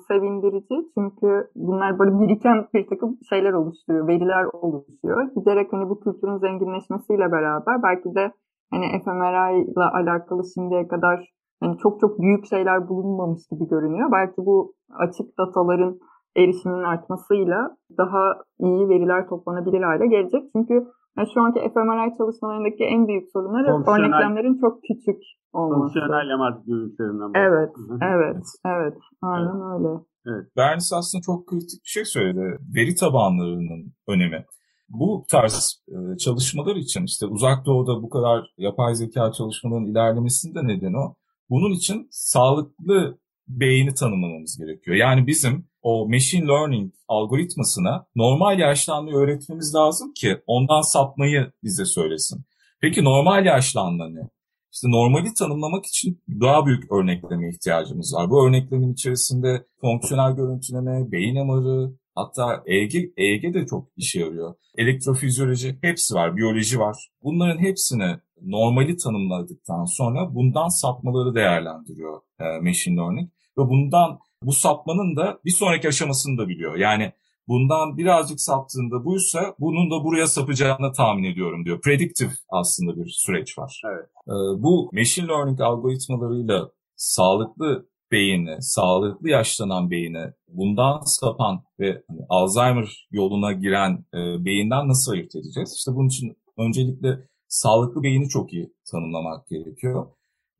sevindirici 0.07 0.75
çünkü 0.97 1.47
bunlar 1.55 1.99
böyle 1.99 2.19
biriken 2.19 2.67
bir 2.73 2.87
takım 2.87 3.17
şeyler 3.29 3.53
oluşturuyor, 3.53 4.07
veriler 4.07 4.45
oluşuyor. 4.53 5.23
Giderek 5.35 5.73
hani 5.73 5.89
bu 5.89 5.99
kültürün 5.99 6.37
zenginleşmesiyle 6.37 7.31
beraber 7.31 7.83
belki 7.83 8.15
de 8.15 8.31
hani 8.71 8.85
fMRI 9.03 9.61
ile 9.71 9.83
alakalı 9.83 10.41
şimdiye 10.53 10.87
kadar 10.87 11.33
hani 11.59 11.77
çok 11.77 11.99
çok 11.99 12.21
büyük 12.21 12.45
şeyler 12.45 12.89
bulunmamış 12.89 13.41
gibi 13.51 13.67
görünüyor. 13.67 14.11
Belki 14.11 14.37
bu 14.37 14.73
açık 14.99 15.37
dataların 15.39 15.99
erişiminin 16.37 16.83
artmasıyla 16.83 17.77
daha 17.97 18.33
iyi 18.59 18.89
veriler 18.89 19.27
toplanabilir 19.27 19.81
hale 19.81 20.07
gelecek. 20.07 20.43
Çünkü 20.55 20.87
yani 21.17 21.27
şu 21.33 21.41
anki 21.41 21.59
fMRI 21.73 22.17
çalışmalarındaki 22.17 22.83
en 22.83 23.07
büyük 23.07 23.31
sorunları 23.33 23.67
örneklemlerin 23.91 24.57
çok 24.61 24.83
küçük 24.87 25.21
olması. 25.53 25.79
Fonksiyonel 25.79 26.27
MR 26.39 26.55
görüntülerinden 26.67 27.31
Evet, 27.45 27.73
evet, 28.01 28.45
evet. 28.65 28.97
Aynen 29.21 29.45
evet. 29.45 29.73
öyle. 29.73 29.91
Evet. 30.27 30.45
Bernis 30.57 30.93
aslında 30.93 31.21
çok 31.21 31.47
kritik 31.47 31.83
bir 31.83 31.89
şey 31.89 32.05
söyledi. 32.05 32.57
Veri 32.75 32.95
tabanlarının 32.95 33.93
önemi. 34.07 34.45
Bu 34.89 35.25
tarz 35.31 35.83
e, 35.87 36.17
çalışmalar 36.17 36.75
için 36.75 37.03
işte 37.03 37.25
uzak 37.25 37.65
doğuda 37.65 38.03
bu 38.03 38.09
kadar 38.09 38.53
yapay 38.57 38.95
zeka 38.95 39.31
çalışmalarının 39.31 39.91
ilerlemesinde 39.91 40.59
neden 40.67 40.93
o. 40.93 41.15
Bunun 41.49 41.71
için 41.71 42.07
sağlıklı 42.11 43.17
beyni 43.47 43.93
tanımlamamız 43.93 44.57
gerekiyor. 44.57 44.97
Yani 44.97 45.27
bizim 45.27 45.67
o 45.85 46.07
machine 46.09 46.47
learning 46.47 46.93
algoritmasına 47.07 48.05
normal 48.15 48.59
yaşlanmayı 48.59 49.15
öğretmemiz 49.15 49.75
lazım 49.75 50.13
ki 50.13 50.37
ondan 50.47 50.81
sapmayı 50.81 51.51
bize 51.63 51.85
söylesin. 51.85 52.45
Peki 52.81 53.03
normal 53.03 53.45
yaşlanma 53.45 54.09
ne? 54.09 54.29
İşte 54.73 54.87
normali 54.87 55.33
tanımlamak 55.33 55.85
için 55.85 56.23
daha 56.41 56.65
büyük 56.65 56.91
örnekleme 56.91 57.49
ihtiyacımız 57.49 58.13
var. 58.15 58.29
Bu 58.29 58.47
örneklemin 58.47 58.93
içerisinde 58.93 59.65
fonksiyonel 59.81 60.35
görüntüleme, 60.35 61.11
beyin 61.11 61.35
emarı, 61.35 61.91
hatta 62.15 62.63
EEG, 62.65 62.93
EEG 63.17 63.53
de 63.53 63.65
çok 63.65 63.87
işe 63.97 64.19
yarıyor. 64.19 64.55
Elektrofizyoloji 64.77 65.77
hepsi 65.81 66.15
var, 66.15 66.37
biyoloji 66.37 66.79
var. 66.79 66.95
Bunların 67.23 67.59
hepsini 67.59 68.15
normali 68.41 68.97
tanımladıktan 68.97 69.85
sonra 69.85 70.35
bundan 70.35 70.67
sapmaları 70.67 71.35
değerlendiriyor 71.35 72.21
e, 72.39 72.43
machine 72.61 72.95
learning. 72.95 73.29
Ve 73.57 73.61
bundan 73.61 74.19
bu 74.45 74.53
sapmanın 74.53 75.15
da 75.15 75.39
bir 75.45 75.51
sonraki 75.51 75.87
aşamasını 75.87 76.37
da 76.37 76.47
biliyor. 76.47 76.75
Yani 76.75 77.11
bundan 77.47 77.97
birazcık 77.97 78.41
saptığında 78.41 79.05
buysa 79.05 79.55
bunun 79.59 79.91
da 79.91 80.03
buraya 80.03 80.27
sapacağını 80.27 80.93
tahmin 80.93 81.23
ediyorum 81.23 81.65
diyor. 81.65 81.81
Predictive 81.81 82.31
aslında 82.49 82.95
bir 82.95 83.09
süreç 83.09 83.57
var. 83.57 83.81
Evet. 83.85 84.05
Ee, 84.27 84.63
bu 84.63 84.89
machine 84.93 85.27
learning 85.27 85.61
algoritmalarıyla 85.61 86.71
sağlıklı 86.95 87.89
beyni, 88.11 88.61
sağlıklı 88.61 89.29
yaşlanan 89.29 89.91
beyni 89.91 90.33
bundan 90.47 91.01
sapan 91.01 91.63
ve 91.79 92.03
hani 92.07 92.21
Alzheimer 92.29 93.07
yoluna 93.11 93.51
giren 93.51 94.05
e, 94.13 94.45
beyinden 94.45 94.87
nasıl 94.87 95.11
ayırt 95.11 95.35
edeceğiz? 95.35 95.73
İşte 95.77 95.91
bunun 95.95 96.07
için 96.07 96.37
öncelikle 96.57 97.27
sağlıklı 97.47 98.03
beyni 98.03 98.29
çok 98.29 98.53
iyi 98.53 98.73
tanımlamak 98.91 99.47
gerekiyor. 99.47 100.07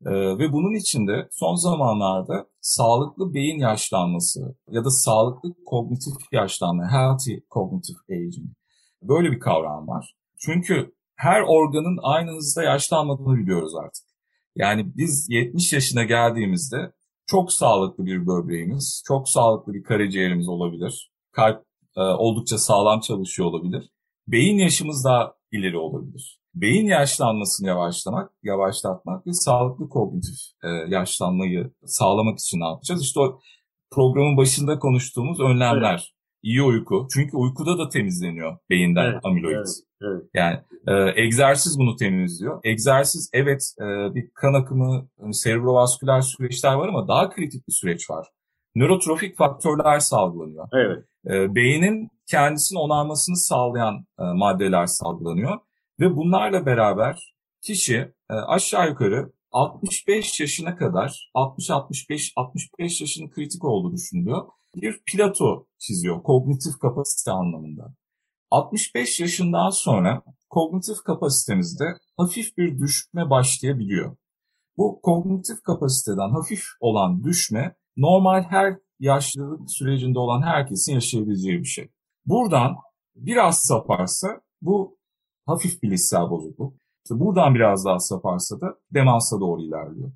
Ee, 0.04 0.10
ve 0.10 0.52
bunun 0.52 0.74
içinde 0.74 1.28
son 1.32 1.54
zamanlarda 1.54 2.46
sağlıklı 2.60 3.34
beyin 3.34 3.58
yaşlanması 3.58 4.56
ya 4.70 4.84
da 4.84 4.90
sağlıklı 4.90 5.54
kognitif 5.66 6.32
yaşlanma, 6.32 6.92
healthy 6.92 7.40
cognitive 7.50 7.98
aging 8.10 8.50
böyle 9.02 9.32
bir 9.32 9.40
kavram 9.40 9.88
var. 9.88 10.14
Çünkü 10.38 10.94
her 11.16 11.40
organın 11.40 11.98
aynı 12.02 12.30
hızda 12.30 12.62
yaşlanmadığını 12.62 13.36
biliyoruz 13.36 13.76
artık. 13.76 14.04
Yani 14.56 14.96
biz 14.96 15.30
70 15.30 15.72
yaşına 15.72 16.04
geldiğimizde 16.04 16.92
çok 17.26 17.52
sağlıklı 17.52 18.06
bir 18.06 18.26
böbreğimiz, 18.26 19.02
çok 19.06 19.28
sağlıklı 19.28 19.74
bir 19.74 19.82
karaciğerimiz 19.82 20.48
olabilir. 20.48 21.12
Kalp 21.32 21.64
e, 21.96 22.00
oldukça 22.00 22.58
sağlam 22.58 23.00
çalışıyor 23.00 23.48
olabilir. 23.48 23.90
Beyin 24.28 24.58
yaşımız 24.58 25.04
daha 25.04 25.34
ileri 25.52 25.78
olabilir 25.78 26.40
beyin 26.56 26.86
yaşlanmasını 26.86 27.68
yavaşlamak, 27.68 28.30
yavaşlatmak 28.42 29.26
ve 29.26 29.32
sağlıklı 29.32 29.88
kognitif 29.88 30.38
e, 30.64 30.68
yaşlanmayı 30.68 31.70
sağlamak 31.84 32.38
için 32.38 32.60
ne 32.60 32.64
yapacağız? 32.64 33.02
İşte 33.02 33.20
o 33.20 33.40
programın 33.90 34.36
başında 34.36 34.78
konuştuğumuz 34.78 35.40
önlemler. 35.40 35.90
Evet. 35.90 36.00
İyi 36.42 36.62
uyku. 36.62 37.08
Çünkü 37.14 37.36
uykuda 37.36 37.78
da 37.78 37.88
temizleniyor 37.88 38.58
beyinden 38.70 39.04
evet, 39.04 39.20
amiloid. 39.24 39.54
Evet, 39.54 39.68
evet. 40.02 40.22
Yani 40.34 40.58
e, 40.88 41.22
egzersiz 41.22 41.78
bunu 41.78 41.96
temizliyor. 41.96 42.60
Egzersiz 42.64 43.30
evet 43.32 43.74
e, 43.80 44.14
bir 44.14 44.30
kan 44.34 44.54
akımı, 44.54 45.08
hani 45.20 45.34
serebrovasküler 45.34 46.20
süreçler 46.20 46.74
var 46.74 46.88
ama 46.88 47.08
daha 47.08 47.30
kritik 47.30 47.68
bir 47.68 47.72
süreç 47.72 48.10
var. 48.10 48.26
Nörotrofik 48.74 49.36
faktörler 49.36 49.98
salgılanıyor. 49.98 50.68
Evet. 50.72 51.04
E, 51.26 51.54
beynin 51.54 52.10
kendisini 52.26 52.78
onarmasını 52.78 53.36
sağlayan 53.36 54.06
e, 54.20 54.22
maddeler 54.22 54.86
salgılanıyor. 54.86 55.58
Ve 56.00 56.16
bunlarla 56.16 56.66
beraber 56.66 57.34
kişi 57.62 57.96
e, 58.30 58.34
aşağı 58.34 58.88
yukarı 58.88 59.32
65 59.52 60.40
yaşına 60.40 60.76
kadar 60.76 61.30
60-65-65 61.34 63.02
yaşının 63.02 63.30
kritik 63.30 63.64
olduğu 63.64 63.92
düşünülüyor. 63.92 64.48
Bir 64.74 65.02
plato 65.12 65.66
çiziyor 65.78 66.22
kognitif 66.22 66.78
kapasite 66.78 67.30
anlamında. 67.30 67.94
65 68.50 69.20
yaşından 69.20 69.70
sonra 69.70 70.22
kognitif 70.50 70.96
kapasitemizde 71.04 71.84
hafif 72.16 72.56
bir 72.58 72.78
düşme 72.78 73.30
başlayabiliyor. 73.30 74.16
Bu 74.76 75.00
kognitif 75.02 75.62
kapasiteden 75.62 76.30
hafif 76.30 76.64
olan 76.80 77.24
düşme 77.24 77.76
normal 77.96 78.42
her 78.42 78.76
yaşlılık 79.00 79.70
sürecinde 79.70 80.18
olan 80.18 80.42
herkesin 80.42 80.94
yaşayabileceği 80.94 81.58
bir 81.58 81.64
şey. 81.64 81.88
Buradan 82.26 82.76
biraz 83.14 83.62
saparsa 83.62 84.40
bu 84.62 84.98
hafif 85.46 85.82
bilişsel 85.82 86.30
bozukluk. 86.30 86.74
İşte 87.04 87.20
buradan 87.20 87.54
biraz 87.54 87.84
daha 87.84 87.98
saparsa 87.98 88.60
da 88.60 88.74
demansa 88.94 89.40
doğru 89.40 89.62
ilerliyor. 89.62 90.12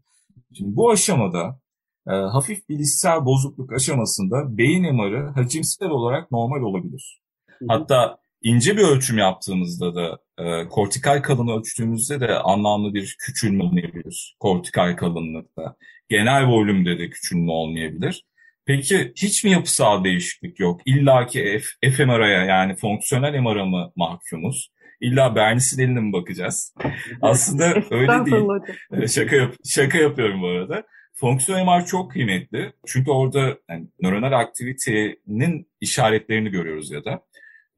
Şimdi 0.55 0.77
bu 0.77 0.91
aşamada 0.91 1.61
e, 2.09 2.11
hafif 2.11 2.69
bilişsel 2.69 3.25
bozukluk 3.25 3.73
aşamasında 3.73 4.59
beyin 4.59 4.95
MR'ı 4.95 5.29
hacimsel 5.29 5.89
olarak 5.89 6.31
normal 6.31 6.63
olabilir. 6.63 7.21
Hatta 7.69 8.19
ince 8.43 8.77
bir 8.77 8.83
ölçüm 8.83 9.19
yaptığımızda 9.19 9.95
da 9.95 10.19
e, 10.39 10.69
kortikal 10.69 11.23
kalını 11.23 11.59
ölçtüğümüzde 11.59 12.21
de 12.21 12.39
anlamlı 12.39 12.95
bir 12.95 13.17
küçülme 13.19 13.65
olmayabilir 13.65 14.37
kortikal 14.41 14.97
kalınlıkta. 14.97 15.77
Genel 16.09 16.47
volümde 16.47 16.99
de 16.99 17.11
küçülme 17.11 17.53
olmayabilir. 17.53 18.25
Peki 18.67 19.13
hiç 19.17 19.45
mi 19.45 19.51
yapısal 19.51 20.05
değişiklik 20.05 20.61
yok? 20.61 20.81
İlla 20.85 21.27
ki 21.27 21.61
F, 21.83 21.91
fMR'ya 21.91 22.45
yani 22.45 22.77
fonksiyonel 22.77 23.41
MR'a 23.41 23.65
mı 23.65 23.93
mahkumuz? 23.97 24.71
İlla 25.01 25.37
Bernisi'nin 25.37 26.03
mi 26.03 26.13
bakacağız? 26.13 26.75
Aslında 27.23 27.75
öyle 27.91 28.27
değil. 28.27 29.09
şaka, 29.09 29.37
yap 29.37 29.55
şaka 29.65 29.99
yapıyorum 29.99 30.43
bu 30.43 30.47
arada. 30.47 30.85
Fonksiyon 31.15 31.67
MR 31.67 31.87
çok 31.87 32.13
kıymetli. 32.13 32.73
Çünkü 32.87 33.11
orada 33.11 33.59
yani, 33.71 33.89
nöronal 34.03 34.33
aktivitenin 34.33 35.69
işaretlerini 35.81 36.51
görüyoruz 36.51 36.91
ya 36.91 37.05
da. 37.05 37.23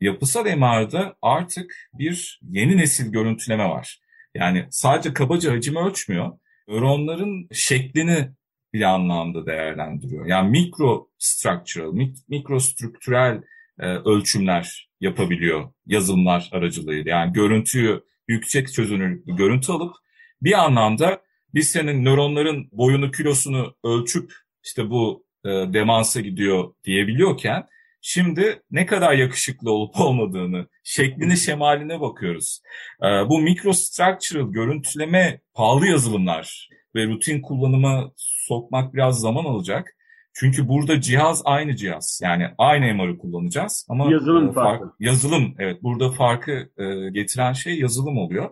Yapısal 0.00 0.44
MR'da 0.44 1.16
artık 1.22 1.88
bir 1.94 2.40
yeni 2.42 2.76
nesil 2.76 3.12
görüntüleme 3.12 3.68
var. 3.68 4.00
Yani 4.34 4.66
sadece 4.70 5.14
kabaca 5.14 5.52
hacim 5.52 5.76
ölçmüyor. 5.76 6.38
Nöronların 6.68 7.48
şeklini 7.52 8.28
bir 8.72 8.82
anlamda 8.82 9.46
değerlendiriyor. 9.46 10.26
Yani 10.26 10.50
mikro 10.50 11.08
structural, 11.18 11.92
mikro 12.28 12.60
strüktürel 12.60 13.42
e, 13.82 13.86
ölçümler 13.86 14.90
yapabiliyor 15.00 15.72
yazılımlar 15.86 16.48
aracılığıyla. 16.52 17.10
Yani 17.10 17.32
görüntüyü 17.32 18.00
yüksek 18.28 18.72
çözünürlüklü 18.72 19.36
görüntü 19.36 19.72
alıp 19.72 19.94
bir 20.42 20.64
anlamda 20.64 21.22
biz 21.54 21.70
senin 21.70 22.04
nöronların 22.04 22.68
boyunu 22.72 23.10
kilosunu 23.10 23.74
ölçüp 23.84 24.32
işte 24.64 24.90
bu 24.90 25.26
e, 25.44 25.48
demansa 25.48 26.20
gidiyor 26.20 26.74
diyebiliyorken 26.84 27.66
şimdi 28.00 28.62
ne 28.70 28.86
kadar 28.86 29.12
yakışıklı 29.12 29.72
olup 29.72 30.00
olmadığını, 30.00 30.66
şeklini 30.84 31.36
şemaline 31.36 32.00
bakıyoruz. 32.00 32.60
E, 33.02 33.06
bu 33.06 33.40
microstructural 33.40 34.52
görüntüleme 34.52 35.40
pahalı 35.54 35.86
yazılımlar 35.86 36.68
ve 36.94 37.06
rutin 37.06 37.42
kullanıma 37.42 38.12
sokmak 38.16 38.94
biraz 38.94 39.20
zaman 39.20 39.44
alacak. 39.44 39.96
Çünkü 40.34 40.68
burada 40.68 41.00
cihaz 41.00 41.42
aynı 41.44 41.76
cihaz. 41.76 42.20
Yani 42.22 42.48
aynı 42.58 42.94
MR'ı 42.94 43.18
kullanacağız 43.18 43.86
ama 43.88 44.12
yazılım 44.12 44.48
e, 44.48 44.52
farkı. 44.52 44.84
Fark, 44.84 45.00
yazılım 45.00 45.54
evet 45.58 45.82
burada 45.82 46.10
farkı 46.10 46.70
e, 46.78 47.10
getiren 47.10 47.52
şey 47.52 47.78
yazılım 47.78 48.18
oluyor. 48.18 48.50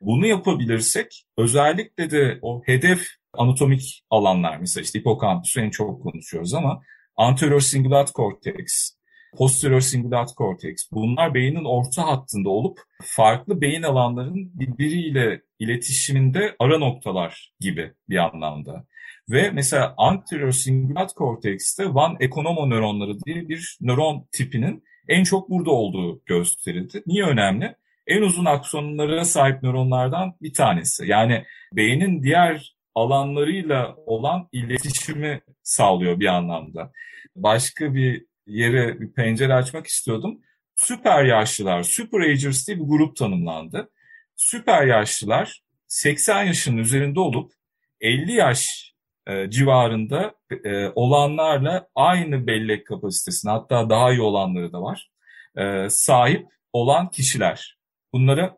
Bunu 0.00 0.26
yapabilirsek 0.26 1.24
özellikle 1.38 2.10
de 2.10 2.38
o 2.42 2.62
hedef 2.66 3.06
anatomik 3.32 4.04
alanlar 4.10 4.56
mesela 4.56 4.82
işte 4.82 4.98
hipokampüsü 4.98 5.60
en 5.60 5.70
çok 5.70 6.02
konuşuyoruz 6.02 6.54
ama 6.54 6.82
anterior 7.16 7.60
cingulate 7.60 8.12
cortex, 8.12 8.96
posterior 9.38 9.80
cingulate 9.80 10.32
cortex 10.36 10.92
bunlar 10.92 11.34
beynin 11.34 11.64
orta 11.64 12.06
hattında 12.06 12.48
olup 12.50 12.80
farklı 13.02 13.60
beyin 13.60 13.82
alanlarının 13.82 14.50
birbiriyle 14.54 15.42
iletişiminde 15.58 16.56
ara 16.58 16.78
noktalar 16.78 17.52
gibi 17.60 17.92
bir 18.08 18.16
anlamda. 18.16 18.86
Ve 19.30 19.50
mesela 19.50 19.94
anterior 19.96 20.52
cingulate 20.52 21.14
cortex'te 21.16 21.94
van 21.94 22.16
ekonomo 22.20 22.70
nöronları 22.70 23.20
diye 23.20 23.48
bir 23.48 23.78
nöron 23.80 24.28
tipinin 24.32 24.84
en 25.08 25.24
çok 25.24 25.50
burada 25.50 25.70
olduğu 25.70 26.22
gösterildi. 26.26 27.02
Niye 27.06 27.24
önemli? 27.24 27.76
En 28.06 28.22
uzun 28.22 28.44
aksonlara 28.44 29.24
sahip 29.24 29.62
nöronlardan 29.62 30.34
bir 30.42 30.52
tanesi. 30.52 31.06
Yani 31.06 31.44
beynin 31.72 32.22
diğer 32.22 32.76
alanlarıyla 32.94 33.96
olan 34.06 34.48
iletişimi 34.52 35.40
sağlıyor 35.62 36.20
bir 36.20 36.26
anlamda. 36.26 36.92
Başka 37.36 37.94
bir 37.94 38.26
yere 38.46 39.00
bir 39.00 39.12
pencere 39.12 39.54
açmak 39.54 39.86
istiyordum. 39.86 40.40
Süper 40.76 41.24
yaşlılar, 41.24 41.82
super 41.82 42.20
agers 42.20 42.68
diye 42.68 42.78
bir 42.78 42.84
grup 42.84 43.16
tanımlandı. 43.16 43.90
Süper 44.36 44.86
yaşlılar 44.86 45.60
80 45.88 46.44
yaşın 46.44 46.76
üzerinde 46.76 47.20
olup 47.20 47.52
50 48.00 48.32
yaş 48.32 48.92
e, 49.28 49.50
civarında 49.50 50.34
e, 50.64 50.88
olanlarla 50.94 51.88
aynı 51.94 52.46
bellek 52.46 52.86
kapasitesine 52.86 53.50
hatta 53.50 53.90
daha 53.90 54.12
iyi 54.12 54.20
olanları 54.20 54.72
da 54.72 54.82
var. 54.82 55.10
E, 55.56 55.86
sahip 55.90 56.46
olan 56.72 57.10
kişiler. 57.10 57.78
Bunlara 58.12 58.56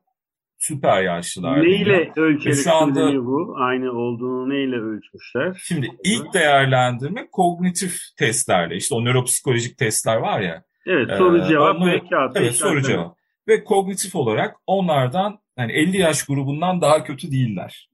süper 0.59 1.03
yaşlılar. 1.03 1.63
Neyle 1.63 2.13
ölçerek 2.17 2.57
şu 2.57 2.75
anda, 2.75 3.15
bu? 3.15 3.55
Aynı 3.59 3.93
olduğunu 3.93 4.49
neyle 4.49 4.77
ölçmüşler? 4.77 5.63
Şimdi 5.65 5.91
ilk 6.05 6.35
değerlendirme 6.35 7.29
kognitif 7.33 7.99
testlerle. 8.19 8.77
İşte 8.77 8.95
o 8.95 9.05
nöropsikolojik 9.05 9.79
testler 9.79 10.17
var 10.17 10.41
ya. 10.41 10.63
Evet 10.87 11.09
soru 11.19 11.39
e, 11.39 11.49
cevap 11.49 11.77
onları, 11.77 11.93
ve 11.93 12.09
kağıt. 12.09 12.37
Evet 12.37 12.55
soru 12.55 12.83
cevap. 12.83 13.17
Ve 13.49 13.65
kognitif 13.65 14.17
olarak 14.17 14.57
onlardan 14.67 15.39
yani 15.59 15.73
50 15.73 15.97
yaş 15.97 16.25
grubundan 16.25 16.81
daha 16.81 17.05
kötü 17.05 17.31
değiller. 17.31 17.90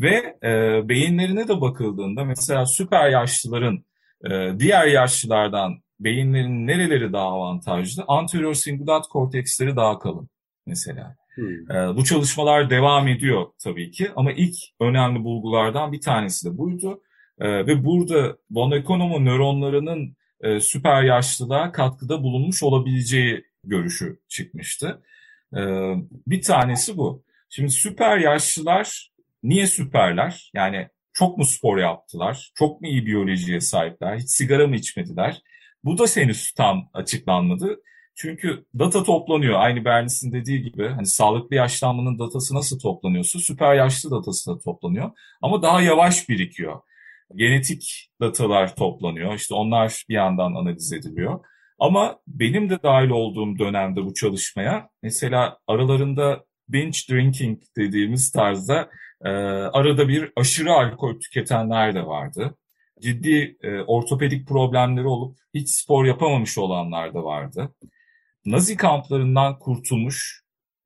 Ve 0.00 0.36
e, 0.42 0.80
beyinlerine 0.88 1.48
de 1.48 1.60
bakıldığında 1.60 2.24
mesela 2.24 2.66
süper 2.66 3.10
yaşlıların 3.10 3.84
e, 4.30 4.58
diğer 4.58 4.86
yaşlılardan 4.86 5.82
beyinlerin 6.00 6.66
nereleri 6.66 7.12
daha 7.12 7.26
avantajlı? 7.26 8.04
Anterior 8.08 8.54
cingulate 8.54 9.08
korteksleri 9.08 9.76
daha 9.76 9.98
kalın 9.98 10.28
mesela. 10.66 11.16
Hmm. 11.34 11.70
E, 11.70 11.96
bu 11.96 12.04
çalışmalar 12.04 12.70
devam 12.70 13.08
ediyor 13.08 13.46
tabii 13.64 13.90
ki 13.90 14.10
ama 14.16 14.32
ilk 14.32 14.54
önemli 14.80 15.24
bulgulardan 15.24 15.92
bir 15.92 16.00
tanesi 16.00 16.50
de 16.50 16.58
buydu. 16.58 17.00
E, 17.38 17.66
ve 17.66 17.84
burada 17.84 18.36
von 18.50 18.70
Economo 18.70 19.24
nöronlarının 19.24 20.16
e, 20.40 20.60
süper 20.60 21.02
yaşlılığa 21.02 21.72
katkıda 21.72 22.22
bulunmuş 22.22 22.62
olabileceği 22.62 23.44
görüşü 23.64 24.18
çıkmıştı. 24.28 25.02
E, 25.56 25.60
bir 26.26 26.42
tanesi 26.42 26.96
bu. 26.96 27.24
Şimdi 27.48 27.70
süper 27.70 28.18
yaşlılar 28.18 29.11
Niye 29.42 29.66
süperler? 29.66 30.50
Yani 30.54 30.88
çok 31.12 31.38
mu 31.38 31.44
spor 31.44 31.78
yaptılar? 31.78 32.52
Çok 32.54 32.80
mu 32.80 32.86
iyi 32.86 33.06
biyolojiye 33.06 33.60
sahipler? 33.60 34.18
Hiç 34.18 34.30
sigara 34.30 34.66
mı 34.66 34.76
içmediler? 34.76 35.42
Bu 35.84 35.98
da 35.98 36.04
henüz 36.14 36.52
tam 36.52 36.88
açıklanmadı. 36.94 37.80
Çünkü 38.14 38.64
data 38.78 39.04
toplanıyor. 39.04 39.60
Aynı 39.60 39.84
Bernis'in 39.84 40.32
dediği 40.32 40.62
gibi 40.62 40.88
hani 40.88 41.06
sağlıklı 41.06 41.56
yaşlanmanın 41.56 42.18
datası 42.18 42.54
nasıl 42.54 42.78
toplanıyorsa 42.78 43.38
süper 43.38 43.74
yaşlı 43.74 44.10
datası 44.10 44.50
da 44.50 44.58
toplanıyor. 44.58 45.10
Ama 45.42 45.62
daha 45.62 45.82
yavaş 45.82 46.28
birikiyor. 46.28 46.80
Genetik 47.36 48.10
datalar 48.20 48.76
toplanıyor. 48.76 49.34
İşte 49.34 49.54
onlar 49.54 50.04
bir 50.08 50.14
yandan 50.14 50.54
analiz 50.54 50.92
ediliyor. 50.92 51.40
Ama 51.78 52.18
benim 52.26 52.70
de 52.70 52.82
dahil 52.82 53.08
olduğum 53.10 53.58
dönemde 53.58 54.04
bu 54.04 54.14
çalışmaya 54.14 54.88
mesela 55.02 55.58
aralarında 55.66 56.44
binge 56.68 56.98
drinking 57.10 57.62
dediğimiz 57.76 58.32
tarzda 58.32 58.90
e, 59.24 59.28
arada 59.72 60.08
bir 60.08 60.32
aşırı 60.36 60.72
alkol 60.72 61.20
tüketenler 61.20 61.94
de 61.94 62.06
vardı. 62.06 62.54
Ciddi 63.00 63.56
e, 63.62 63.80
ortopedik 63.80 64.48
problemleri 64.48 65.06
olup 65.06 65.38
hiç 65.54 65.70
spor 65.70 66.04
yapamamış 66.04 66.58
olanlar 66.58 67.14
da 67.14 67.24
vardı. 67.24 67.74
Nazi 68.44 68.76
kamplarından 68.76 69.58
kurtulmuş 69.58 70.42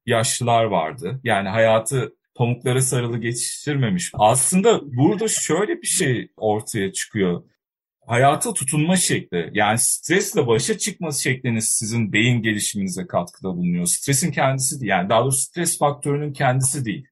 yaşlılar 0.07 0.64
vardı. 0.64 1.20
Yani 1.25 1.49
hayatı 1.49 2.16
pamuklara 2.35 2.81
sarılı 2.81 3.18
geçiştirmemiş. 3.18 4.11
Aslında 4.14 4.96
burada 4.96 5.29
şöyle 5.29 5.83
bir 5.83 5.87
şey 5.87 6.33
ortaya 6.37 6.92
çıkıyor. 6.92 7.42
Hayata 8.07 8.55
tutunma 8.55 8.96
şekli 8.96 9.51
yani 9.55 9.79
stresle 9.79 10.46
başa 10.46 10.79
çıkma 10.79 11.12
şekliniz 11.12 11.68
sizin 11.68 12.12
beyin 12.12 12.42
gelişiminize 12.42 13.07
katkıda 13.07 13.49
bulunuyor. 13.49 13.87
Stresin 13.87 14.33
kendisi 14.33 14.81
değil 14.81 14.90
yani 14.90 15.09
daha 15.09 15.22
doğrusu 15.22 15.40
stres 15.40 15.79
faktörünün 15.79 16.33
kendisi 16.33 16.85
değil 16.85 17.07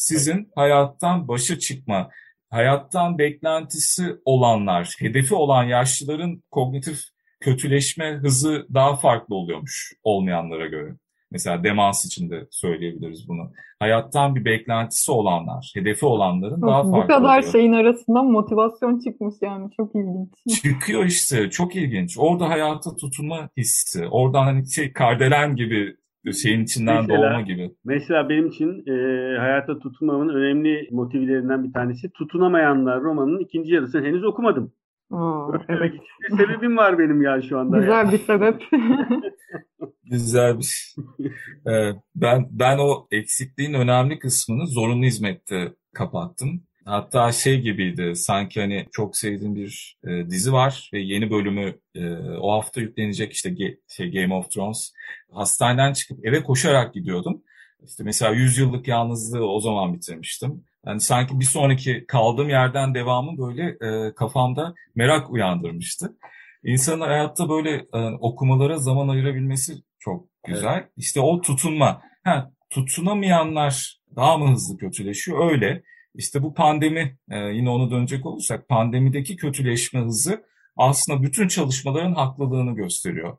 sizin 0.00 0.50
hayattan 0.54 1.28
başa 1.28 1.58
çıkma, 1.58 2.10
hayattan 2.50 3.18
beklentisi 3.18 4.16
olanlar, 4.24 4.94
hedefi 4.98 5.34
olan 5.34 5.64
yaşlıların 5.64 6.42
kognitif 6.50 7.00
kötüleşme 7.40 8.12
hızı 8.22 8.66
daha 8.74 8.96
farklı 8.96 9.34
oluyormuş 9.34 9.92
olmayanlara 10.02 10.66
göre. 10.66 10.96
Mesela 11.32 11.64
demans 11.64 12.06
için 12.06 12.30
de 12.30 12.46
söyleyebiliriz 12.50 13.28
bunu. 13.28 13.52
Hayattan 13.78 14.34
bir 14.36 14.44
beklentisi 14.44 15.12
olanlar, 15.12 15.72
hedefi 15.74 16.06
olanların 16.06 16.62
daha 16.62 16.82
farklı 16.82 17.02
Bu 17.02 17.06
kadar 17.06 17.38
oluyor. 17.38 17.52
şeyin 17.52 17.72
arasından 17.72 18.26
motivasyon 18.26 18.98
çıkmış 18.98 19.34
yani 19.42 19.70
çok 19.76 19.94
ilginç. 19.94 20.62
Çıkıyor 20.62 21.04
işte 21.04 21.50
çok 21.50 21.76
ilginç. 21.76 22.18
Orada 22.18 22.48
hayata 22.48 22.96
tutunma 22.96 23.48
hissi. 23.56 24.08
Oradan 24.08 24.44
hani 24.44 24.72
şey 24.72 24.92
kardelen 24.92 25.56
gibi 25.56 25.96
şeyin 26.42 26.64
içinden 26.64 26.96
Mesela- 26.96 27.30
doğma 27.30 27.40
gibi. 27.40 27.70
Mesela 27.84 28.28
benim 28.28 28.46
için 28.46 28.82
e, 28.86 28.92
hayata 29.38 29.78
tutunmamın 29.78 30.28
önemli 30.28 30.88
motivlerinden 30.90 31.64
bir 31.64 31.72
tanesi 31.72 32.10
Tutunamayanlar 32.10 33.02
romanının 33.02 33.40
ikinci 33.40 33.74
yarısını 33.74 34.06
henüz 34.06 34.24
okumadım. 34.24 34.72
Aa, 35.10 35.48
evet. 35.54 35.64
Evet. 35.68 35.92
Bir 36.30 36.36
sebebim 36.36 36.76
var 36.76 36.98
benim 36.98 37.22
ya 37.22 37.42
şu 37.42 37.58
anda. 37.58 37.78
Güzel 37.78 38.12
bir 38.12 38.18
sebep. 38.18 38.62
Güzel 40.10 40.58
bir 40.58 40.62
şey. 40.62 41.04
Ee, 41.66 41.92
ben 42.14 42.46
ben 42.50 42.78
o 42.78 43.06
eksikliğin 43.10 43.74
önemli 43.74 44.18
kısmını 44.18 44.66
zorunlu 44.66 45.04
hizmette 45.04 45.72
kapattım. 45.94 46.62
Hatta 46.84 47.32
şey 47.32 47.60
gibiydi 47.60 48.16
sanki 48.16 48.60
hani 48.60 48.86
çok 48.92 49.16
sevdiğim 49.16 49.54
bir 49.54 49.96
e, 50.04 50.30
dizi 50.30 50.52
var 50.52 50.90
ve 50.92 51.00
yeni 51.00 51.30
bölümü 51.30 51.74
e, 51.94 52.14
o 52.40 52.52
hafta 52.52 52.80
yüklenecek 52.80 53.32
işte 53.32 53.48
Ge- 53.50 53.78
şey 53.88 54.12
Game 54.12 54.34
of 54.34 54.50
Thrones. 54.50 54.92
Hastaneden 55.32 55.92
çıkıp 55.92 56.26
eve 56.26 56.42
koşarak 56.42 56.94
gidiyordum. 56.94 57.42
İşte 57.86 58.04
mesela 58.04 58.32
100 58.34 58.58
yıllık 58.58 58.88
yalnızlığı 58.88 59.50
o 59.50 59.60
zaman 59.60 59.94
bitirmiştim. 59.94 60.64
Yani 60.86 61.00
sanki 61.00 61.40
bir 61.40 61.44
sonraki 61.44 62.04
kaldığım 62.08 62.48
yerden 62.48 62.94
devamı 62.94 63.38
böyle 63.38 63.76
e, 63.80 64.14
kafamda 64.14 64.74
merak 64.94 65.30
uyandırmıştı. 65.30 66.16
İnsanın 66.64 67.00
hayatta 67.00 67.48
böyle 67.48 67.86
e, 67.92 67.98
okumalara 68.20 68.78
zaman 68.78 69.08
ayırabilmesi 69.08 69.74
çok 69.98 70.26
güzel. 70.46 70.86
İşte 70.96 71.20
o 71.20 71.40
tutunma. 71.40 72.02
Ha, 72.24 72.50
tutunamayanlar 72.70 74.00
daha 74.16 74.38
mı 74.38 74.50
hızlı 74.52 74.78
kötüleşiyor? 74.78 75.50
Öyle. 75.52 75.82
İşte 76.14 76.42
bu 76.42 76.54
pandemi, 76.54 77.18
e, 77.30 77.38
yine 77.38 77.70
ona 77.70 77.90
dönecek 77.90 78.26
olursak, 78.26 78.68
pandemideki 78.68 79.36
kötüleşme 79.36 80.00
hızı 80.00 80.44
aslında 80.76 81.22
bütün 81.22 81.48
çalışmaların 81.48 82.14
haklılığını 82.14 82.74
gösteriyor. 82.76 83.38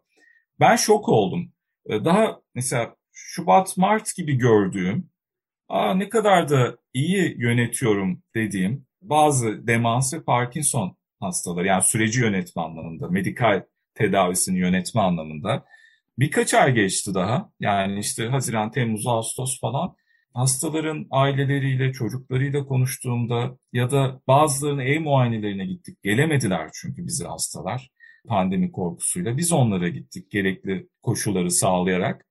Ben 0.59 0.75
şok 0.75 1.09
oldum. 1.09 1.51
E, 1.85 2.05
daha 2.05 2.39
mesela 2.55 2.95
Şubat, 3.13 3.77
Mart 3.77 4.15
gibi 4.15 4.37
gördüğüm, 4.37 5.11
Aa, 5.69 5.93
ne 5.93 6.09
kadar 6.09 6.49
da 6.49 6.77
iyi 6.93 7.35
yönetiyorum 7.37 8.23
dediğim 8.35 8.85
bazı 9.01 9.67
demans 9.67 10.13
ve 10.13 10.23
Parkinson 10.23 10.97
hastaları 11.19 11.67
yani 11.67 11.83
süreci 11.83 12.19
yönetme 12.21 12.61
anlamında, 12.61 13.07
medikal 13.07 13.63
tedavisini 13.95 14.59
yönetme 14.59 15.01
anlamında 15.01 15.65
birkaç 16.19 16.53
ay 16.53 16.73
geçti 16.73 17.13
daha. 17.13 17.49
Yani 17.59 17.99
işte 17.99 18.27
Haziran, 18.27 18.71
Temmuz, 18.71 19.07
Ağustos 19.07 19.59
falan 19.59 19.95
hastaların 20.33 21.07
aileleriyle, 21.11 21.93
çocuklarıyla 21.93 22.65
konuştuğumda 22.65 23.57
ya 23.73 23.91
da 23.91 24.21
bazılarının 24.27 24.81
ev 24.81 25.01
muayenelerine 25.01 25.65
gittik. 25.65 26.03
Gelemediler 26.03 26.69
çünkü 26.73 27.07
bizi 27.07 27.25
hastalar 27.25 27.91
pandemi 28.27 28.71
korkusuyla. 28.71 29.37
Biz 29.37 29.51
onlara 29.51 29.89
gittik 29.89 30.31
gerekli 30.31 30.87
koşulları 31.01 31.51
sağlayarak. 31.51 32.25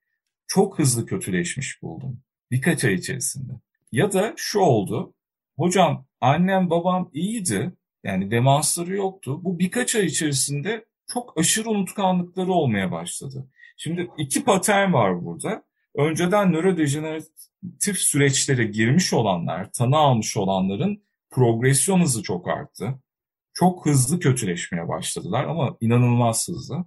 Çok 0.46 0.78
hızlı 0.78 1.06
kötüleşmiş 1.06 1.82
buldum. 1.82 2.20
Birkaç 2.50 2.84
ay 2.84 2.94
içerisinde. 2.94 3.52
Ya 3.92 4.12
da 4.12 4.34
şu 4.36 4.58
oldu. 4.58 5.14
Hocam 5.56 6.06
annem 6.20 6.70
babam 6.70 7.10
iyiydi. 7.12 7.72
Yani 8.04 8.30
demansları 8.30 8.96
yoktu. 8.96 9.44
Bu 9.44 9.58
birkaç 9.58 9.96
ay 9.96 10.06
içerisinde 10.06 10.84
çok 11.12 11.38
aşırı 11.38 11.70
unutkanlıkları 11.70 12.52
olmaya 12.52 12.92
başladı. 12.92 13.48
Şimdi 13.76 14.10
iki 14.18 14.44
patern 14.44 14.92
var 14.92 15.24
burada. 15.24 15.62
Önceden 15.94 16.52
nörodejeneratif 16.52 17.98
süreçlere 17.98 18.64
girmiş 18.64 19.12
olanlar, 19.12 19.72
tanı 19.72 19.96
almış 19.96 20.36
olanların 20.36 21.04
progresyon 21.30 22.00
hızı 22.00 22.22
çok 22.22 22.48
arttı. 22.48 23.00
Çok 23.54 23.86
hızlı 23.86 24.20
kötüleşmeye 24.20 24.88
başladılar 24.88 25.44
ama 25.44 25.76
inanılmaz 25.80 26.48
hızlı. 26.48 26.84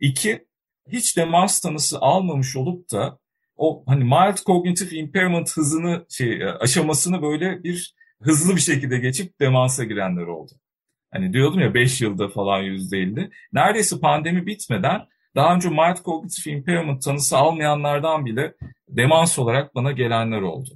İki, 0.00 0.46
hiç 0.88 1.16
demans 1.16 1.60
tanısı 1.60 1.98
almamış 2.00 2.56
olup 2.56 2.90
da 2.92 3.18
o 3.56 3.84
hani 3.86 4.04
mild 4.04 4.36
cognitive 4.46 4.96
impairment 4.96 5.56
hızını 5.56 6.06
şey 6.08 6.40
aşamasını 6.60 7.22
böyle 7.22 7.64
bir 7.64 7.94
hızlı 8.22 8.56
bir 8.56 8.60
şekilde 8.60 8.98
geçip 8.98 9.40
demansa 9.40 9.84
girenler 9.84 10.26
oldu. 10.26 10.52
Hani 11.10 11.32
diyordum 11.32 11.60
ya 11.60 11.74
5 11.74 12.00
yılda 12.00 12.28
falan 12.28 12.62
%50. 12.62 13.30
Neredeyse 13.52 14.00
pandemi 14.00 14.46
bitmeden 14.46 15.00
daha 15.34 15.54
önce 15.54 15.68
mild 15.68 16.04
cognitive 16.04 16.54
impairment 16.54 17.02
tanısı 17.02 17.36
almayanlardan 17.36 18.26
bile 18.26 18.54
demans 18.88 19.38
olarak 19.38 19.74
bana 19.74 19.92
gelenler 19.92 20.42
oldu. 20.42 20.68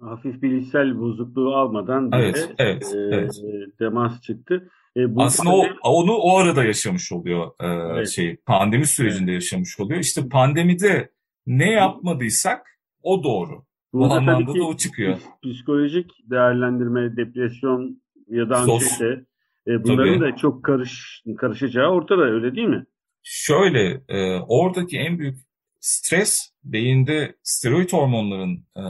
Hafif 0.00 0.42
bilişsel 0.42 1.00
bozukluğu 1.00 1.56
almadan 1.56 2.12
bile 2.12 2.20
Evet, 2.20 2.50
evet, 2.58 2.92
e, 2.94 2.98
evet. 2.98 3.32
demans 3.80 4.20
çıktı. 4.20 4.70
E, 4.96 5.14
bu 5.14 5.22
Aslında 5.22 5.50
o 5.50 5.66
onu 5.82 6.12
o 6.12 6.36
arada 6.36 6.64
yaşamış 6.64 7.12
oluyor 7.12 7.46
e, 7.60 7.66
Evet. 7.66 8.08
şey 8.08 8.36
pandemi 8.36 8.86
sürecinde 8.86 9.32
yaşamış 9.32 9.80
oluyor. 9.80 10.00
İşte 10.00 10.28
pandemide 10.28 11.10
ne 11.46 11.70
yapmadıysak 11.70 12.66
o 13.02 13.24
doğru. 13.24 13.64
Bu 13.92 13.98
burada 13.98 14.14
tabii 14.14 14.30
anlamda 14.30 14.52
ki 14.52 14.58
da 14.58 14.64
o 14.64 14.76
çıkıyor. 14.76 15.18
Psikolojik 15.42 16.10
değerlendirme, 16.30 17.16
depresyon 17.16 18.02
ya 18.28 18.50
da 18.50 18.56
anksiyete 18.56 19.24
e, 19.66 19.84
bunların 19.84 20.18
Tabii. 20.18 20.32
da 20.32 20.36
çok 20.36 20.64
karış, 20.64 21.22
karışacağı 21.38 21.90
ortada 21.90 22.22
öyle 22.22 22.56
değil 22.56 22.68
mi? 22.68 22.86
Şöyle 23.22 24.00
e, 24.08 24.36
oradaki 24.38 24.98
en 24.98 25.18
büyük 25.18 25.38
stres 25.80 26.50
beyinde 26.64 27.36
steroid 27.42 27.92
hormonların 27.92 28.66
e, 28.76 28.82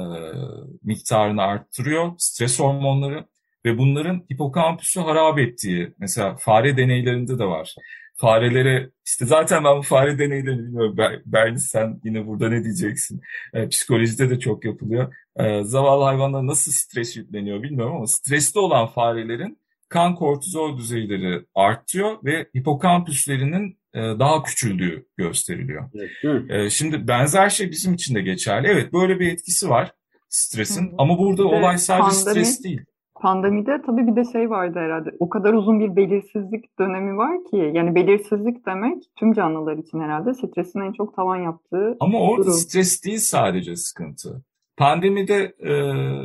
miktarını 0.83 1.43
arttırıyor. 1.43 2.12
Stres 2.19 2.61
hormonları 2.61 3.27
ve 3.64 3.79
bunların 3.79 4.27
hipokampüsü 4.33 5.01
harap 5.01 5.38
ettiği 5.38 5.95
mesela 5.99 6.37
fare 6.37 6.77
deneylerinde 6.77 7.38
de 7.38 7.45
var. 7.45 7.75
Farelere 8.16 8.90
işte 9.07 9.27
zaten 9.27 9.64
ben 9.64 9.79
bu 9.79 9.83
fare 9.83 10.19
deneylerini 10.19 10.66
bilmiyorum. 10.66 10.97
Bernis 11.27 11.66
sen 11.66 12.01
yine 12.05 12.27
burada 12.27 12.49
ne 12.49 12.64
diyeceksin? 12.64 13.21
E, 13.55 13.69
psikolojide 13.69 14.31
de 14.31 14.38
çok 14.38 14.64
yapılıyor. 14.64 15.14
E, 15.37 15.62
zavallı 15.64 16.05
hayvanlara 16.05 16.47
nasıl 16.47 16.73
stres 16.73 17.16
yükleniyor 17.16 17.62
bilmiyorum 17.62 17.97
ama 17.97 18.07
stresli 18.07 18.61
olan 18.61 18.87
farelerin 18.87 19.59
kan 19.88 20.14
kortizol 20.14 20.79
düzeyleri 20.79 21.45
artıyor 21.55 22.19
ve 22.25 22.47
hipokampüslerinin 22.57 23.80
daha 23.94 24.42
küçüldüğü 24.42 25.07
gösteriliyor. 25.16 25.90
Evet? 26.24 26.50
E, 26.50 26.70
Şimdi 26.70 27.09
benzer 27.09 27.48
şey 27.48 27.70
bizim 27.70 27.94
için 27.94 28.14
de 28.14 28.20
geçerli. 28.22 28.66
Evet 28.68 28.92
böyle 28.92 29.20
bir 29.20 29.33
etkisi 29.33 29.68
var 29.70 29.92
stresin 30.29 30.87
Hı. 30.87 30.94
ama 30.98 31.18
burada 31.18 31.44
Bir 31.44 31.50
de 31.50 31.55
olay 31.57 31.79
sadece 31.79 32.03
pandemi- 32.05 32.31
stres 32.31 32.64
değil. 32.64 32.81
Pandemide 33.20 33.83
tabii 33.87 34.07
bir 34.07 34.16
de 34.16 34.33
şey 34.33 34.50
vardı 34.50 34.79
herhalde. 34.79 35.11
O 35.18 35.29
kadar 35.29 35.55
uzun 35.55 35.81
bir 35.81 35.96
belirsizlik 35.96 36.79
dönemi 36.79 37.16
var 37.16 37.37
ki. 37.50 37.70
Yani 37.74 37.94
belirsizlik 37.94 38.66
demek 38.66 39.03
tüm 39.18 39.33
canlılar 39.33 39.76
için 39.79 40.00
herhalde 40.00 40.35
stresin 40.35 40.81
en 40.81 40.92
çok 40.92 41.16
tavan 41.16 41.37
yaptığı 41.37 41.96
Ama 42.00 42.20
orada 42.20 42.42
durum. 42.46 42.55
stres 42.55 43.05
değil 43.05 43.18
sadece 43.18 43.76
sıkıntı. 43.76 44.42
Pandemide 44.76 45.55
e, 45.59 45.72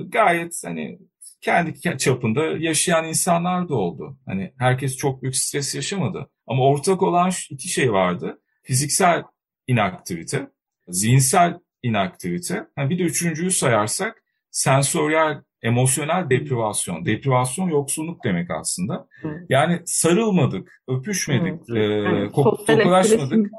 gayet 0.10 0.62
hani 0.66 1.00
kendi 1.46 1.98
çapında 1.98 2.44
yaşayan 2.46 3.06
insanlar 3.06 3.70
da 3.70 3.76
oldu. 3.76 4.18
Hani 4.26 4.54
herkes 4.58 4.98
çok 4.98 5.22
büyük 5.24 5.36
stres 5.36 5.76
yaşamadı. 5.76 6.30
Ama 6.48 6.64
ortak 6.64 7.04
olan 7.04 7.32
iki 7.50 7.70
şey 7.70 7.94
vardı. 7.94 8.42
Fiziksel 8.64 9.24
inaktivite, 9.68 10.48
zihinsel 10.88 11.54
inaktivite. 11.84 12.68
Ha, 12.76 12.90
bir 12.90 13.00
de 13.00 13.04
üçüncüyü 13.04 13.52
sayarsak 13.52 14.24
sensoryal, 14.52 15.42
emosyonel 15.62 16.30
deprivasyon. 16.30 17.06
Deprivasyon 17.06 17.70
yoksunluk 17.70 18.24
demek 18.24 18.52
aslında. 18.52 19.08
Hı. 19.22 19.46
Yani 19.50 19.82
sarılmadık, 19.86 20.82
öpüşmedik, 20.88 21.62
Evet. 21.70 21.90
e, 21.90 21.94
Yani 21.94 22.32
kok- 22.32 22.68
tokalaşmadık. 22.68 23.52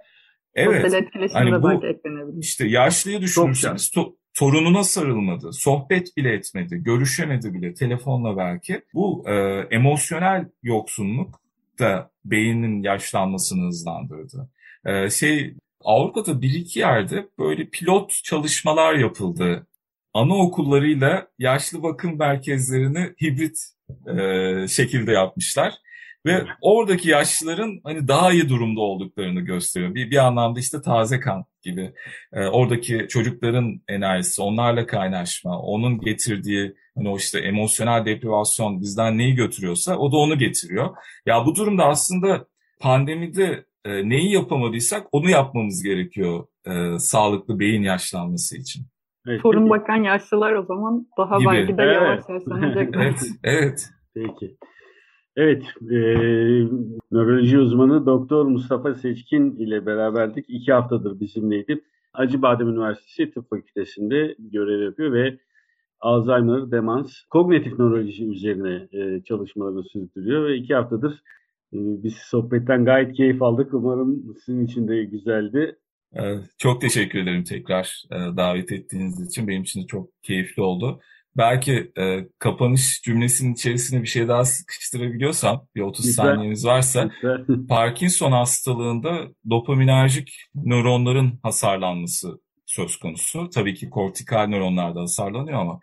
Evet. 0.55 0.93
Hani 1.33 1.63
bu-. 1.63 1.83
İşte 2.41 2.69
yaşlıyı 2.69 3.21
düşünürseniz 3.21 3.89
to- 3.91 4.17
torununa 4.37 4.85
sarılmadı, 4.85 5.53
sohbet 5.53 6.17
bile 6.17 6.33
etmedi, 6.33 6.77
görüşemedi 6.83 7.55
bile 7.55 7.75
telefonla 7.75 8.37
belki. 8.37 8.83
Bu 8.95 9.25
e, 9.27 9.33
emosyonel 9.71 10.49
yoksunluk 10.63 11.41
da 11.79 12.11
beynin 12.25 12.83
yaşlanmasını 12.83 13.67
hızlandırdı. 13.67 14.49
E, 14.85 15.11
şey 15.11 15.55
Avrupa'da 15.85 16.43
bir 16.43 16.55
iki 16.55 16.79
yerde 16.79 17.29
böyle 17.39 17.69
pilot 17.69 18.11
çalışmalar 18.25 18.95
yapıldı. 18.95 19.67
Anaokullarıyla 20.15 21.29
yaşlı 21.39 21.83
bakım 21.83 22.19
merkezlerini 22.19 23.15
hibrit 23.23 23.59
e, 24.07 24.69
şekilde 24.69 25.13
yapmışlar. 25.13 25.75
Ve 26.27 26.45
oradaki 26.61 27.09
yaşlıların 27.09 27.81
hani 27.85 28.09
daha 28.09 28.33
iyi 28.33 28.49
durumda 28.49 28.81
olduklarını 28.81 29.41
gösteriyor. 29.41 29.95
Bir, 29.95 30.11
bir 30.11 30.27
anlamda 30.27 30.61
işte 30.61 30.83
taze 30.83 31.21
kan 31.21 31.45
gibi. 31.63 31.93
E, 32.33 32.47
oradaki 32.47 33.07
çocukların 33.09 33.81
enerjisi, 33.89 34.43
onlarla 34.43 34.87
kaynaşma, 34.87 35.59
onun 35.59 36.01
getirdiği 36.01 36.75
hani 36.97 37.09
o 37.09 37.17
işte 37.17 37.39
emosyonel 37.39 38.05
deprivasyon 38.05 38.81
bizden 38.81 39.19
neyi 39.19 39.35
götürüyorsa 39.35 39.97
o 39.97 40.13
da 40.13 40.17
onu 40.17 40.39
getiriyor. 40.39 40.97
Ya 41.27 41.47
bu 41.47 41.55
durumda 41.55 41.85
aslında 41.85 42.47
pandemide 42.81 43.65
e, 43.85 44.09
neyi 44.09 44.33
yapamadıysak 44.33 45.07
onu 45.13 45.31
yapmamız 45.31 45.83
gerekiyor 45.83 46.47
e, 46.67 46.99
sağlıklı 46.99 47.59
beyin 47.59 47.83
yaşlanması 47.83 48.57
için. 48.57 48.83
Evet, 49.29 49.43
Torun 49.43 49.71
bakan 49.71 50.03
yaşlılar 50.03 50.53
o 50.53 50.63
zaman 50.63 51.07
daha 51.19 51.39
Gibi. 51.39 51.49
belki 51.49 51.79
de 51.79 51.83
evet. 51.83 51.95
yavaş 51.95 52.29
yaşlanacaklar. 52.29 53.03
evet, 53.03 53.23
evet. 53.45 53.91
Peki. 54.15 54.57
Evet, 55.37 55.63
e, 55.91 55.97
nöroloji 57.11 57.59
uzmanı 57.59 58.07
Doktor 58.07 58.47
Mustafa 58.47 58.95
Seçkin 58.95 59.57
ile 59.57 59.87
beraberdik. 59.87 60.47
İki 60.49 60.73
haftadır 60.73 61.21
bizimleydi. 61.21 61.81
Acıbadem 62.13 62.69
Üniversitesi 62.69 63.31
Tıp 63.31 63.51
Fakültesi'nde 63.51 64.37
görev 64.39 64.83
yapıyor 64.83 65.13
ve 65.13 65.39
Alzheimer, 66.01 66.71
demans, 66.71 67.23
kognitif 67.31 67.79
nöroloji 67.79 68.29
üzerine 68.29 68.89
e, 68.93 69.23
çalışmalarını 69.23 69.85
sürdürüyor 69.85 70.49
ve 70.49 70.57
iki 70.57 70.75
haftadır 70.75 71.13
e, 71.73 71.79
biz 71.79 72.15
sohbetten 72.15 72.85
gayet 72.85 73.13
keyif 73.13 73.43
aldık. 73.43 73.75
Umarım 73.75 74.37
sizin 74.45 74.67
için 74.67 74.89
de 74.89 75.05
güzeldi. 75.05 75.79
Çok 76.59 76.81
teşekkür 76.81 77.19
ederim 77.19 77.45
tekrar 77.45 78.05
e, 78.11 78.17
davet 78.37 78.73
ettiğiniz 78.73 79.29
için. 79.29 79.49
Benim 79.49 79.63
için 79.63 79.83
de 79.83 79.87
çok 79.87 80.23
keyifli 80.23 80.63
oldu. 80.63 81.01
Belki 81.37 81.93
e, 81.99 82.29
kapanış 82.39 83.03
cümlesinin 83.03 83.55
içerisine 83.55 84.03
bir 84.03 84.07
şey 84.07 84.29
daha 84.29 84.45
sıkıştırabiliyorsam, 84.45 85.67
bir 85.75 85.81
30 85.81 86.07
Lütfen. 86.07 86.25
saniyeniz 86.25 86.65
varsa, 86.65 87.11
Parkinson 87.69 88.33
hastalığında 88.33 89.29
dopaminerjik 89.51 90.33
nöronların 90.55 91.39
hasarlanması 91.43 92.41
söz 92.67 92.97
konusu. 92.97 93.51
Tabii 93.51 93.75
ki 93.75 93.91
kortikal 93.91 94.47
nöronlar 94.47 94.95
da 94.95 95.01
hasarlanıyor 95.01 95.61
ama 95.61 95.81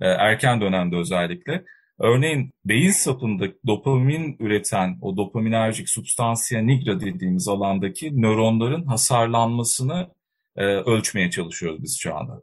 e, 0.00 0.06
erken 0.06 0.60
dönemde 0.60 0.96
özellikle. 0.96 1.64
Örneğin 1.98 2.52
beyin 2.64 2.90
sapında 2.90 3.44
dopamin 3.66 4.36
üreten 4.38 4.98
o 5.02 5.16
dopaminerjik 5.16 5.88
substansiya 5.88 6.62
nigra 6.62 7.00
dediğimiz 7.00 7.48
alandaki 7.48 8.22
nöronların 8.22 8.84
hasarlanmasını 8.84 10.10
e, 10.56 10.64
ölçmeye 10.64 11.30
çalışıyoruz 11.30 11.82
biz 11.82 11.98
şu 12.00 12.16
anda. 12.16 12.40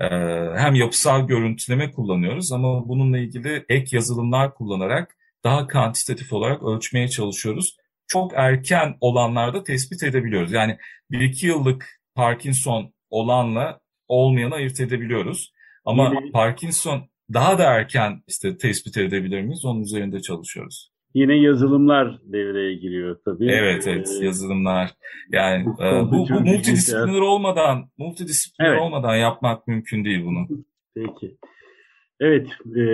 E, 0.00 0.06
hem 0.56 0.74
yapısal 0.74 1.26
görüntüleme 1.26 1.90
kullanıyoruz 1.90 2.52
ama 2.52 2.88
bununla 2.88 3.18
ilgili 3.18 3.64
ek 3.68 3.96
yazılımlar 3.96 4.54
kullanarak 4.54 5.16
daha 5.44 5.66
kantitatif 5.66 6.32
olarak 6.32 6.62
ölçmeye 6.62 7.08
çalışıyoruz. 7.08 7.76
Çok 8.06 8.32
erken 8.34 8.96
olanlarda 9.00 9.62
tespit 9.62 10.02
edebiliyoruz. 10.02 10.52
Yani 10.52 10.78
1-2 11.10 11.46
yıllık 11.46 12.00
Parkinson 12.14 12.94
olanla 13.10 13.80
olmayanı 14.08 14.54
ayırt 14.54 14.80
edebiliyoruz. 14.80 15.52
Ama. 15.84 16.12
Parkinson 16.32 17.08
daha 17.34 17.58
da 17.58 17.64
erken 17.64 18.22
işte 18.26 18.58
tespit 18.58 18.96
edebilir 18.96 19.40
miyiz? 19.40 19.64
Onun 19.64 19.82
üzerinde 19.82 20.22
çalışıyoruz. 20.22 20.90
Yine 21.14 21.34
yazılımlar 21.34 22.18
devreye 22.24 22.74
giriyor 22.74 23.16
tabii. 23.24 23.50
Evet 23.50 23.86
evet 23.86 24.18
ee, 24.20 24.24
yazılımlar. 24.24 24.90
Yani 25.32 25.66
bu, 25.66 25.84
e, 25.84 26.02
bu, 26.02 26.10
bu 26.10 26.40
multidisipliner 26.40 27.20
olmadan 27.20 27.84
multidisipliner 27.98 28.70
evet. 28.70 28.80
olmadan 28.80 29.16
yapmak 29.16 29.66
mümkün 29.66 30.04
değil 30.04 30.24
bunu. 30.24 30.46
Peki. 30.94 31.36
Evet, 32.20 32.48
e, 32.76 32.84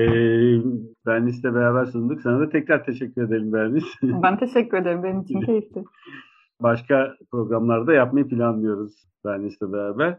Bernis'le 1.06 1.44
beraber 1.44 1.84
sunduk. 1.84 2.20
Sana 2.20 2.40
da 2.40 2.48
tekrar 2.48 2.84
teşekkür 2.84 3.22
ederim 3.22 3.52
Bernis. 3.52 3.84
Ben 4.02 4.38
teşekkür 4.38 4.78
ederim. 4.78 5.02
Benim 5.02 5.20
için 5.20 5.40
keyifli. 5.46 5.84
Başka 6.60 7.14
programlarda 7.30 7.94
yapmayı 7.94 8.28
planlıyoruz 8.28 8.92
Bernis'le 9.24 9.72
beraber. 9.72 10.18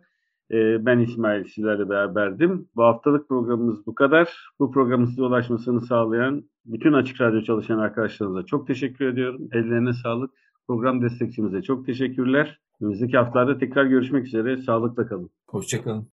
Ee, 0.51 0.86
ben 0.86 0.99
İsmail 0.99 1.43
sizlerle 1.43 1.89
beraberdim. 1.89 2.67
Bu 2.75 2.84
haftalık 2.84 3.29
programımız 3.29 3.88
bu 3.88 3.95
kadar. 3.95 4.29
Bu 4.60 4.71
programın 4.71 5.05
size 5.05 5.23
ulaşmasını 5.23 5.81
sağlayan 5.81 6.43
bütün 6.65 6.93
Açık 6.93 7.21
Radyo 7.21 7.41
çalışan 7.41 7.79
arkadaşlarımıza 7.79 8.45
çok 8.45 8.67
teşekkür 8.67 9.05
ediyorum. 9.05 9.47
Ellerine 9.51 9.93
sağlık. 9.93 10.31
Program 10.67 11.01
destekçimize 11.01 11.62
çok 11.62 11.86
teşekkürler. 11.86 12.60
Önümüzdeki 12.81 13.17
haftalarda 13.17 13.58
tekrar 13.58 13.86
görüşmek 13.86 14.25
üzere. 14.25 14.58
Sağlıkla 14.58 15.08
kalın. 15.08 15.29
Hoşçakalın. 15.47 16.03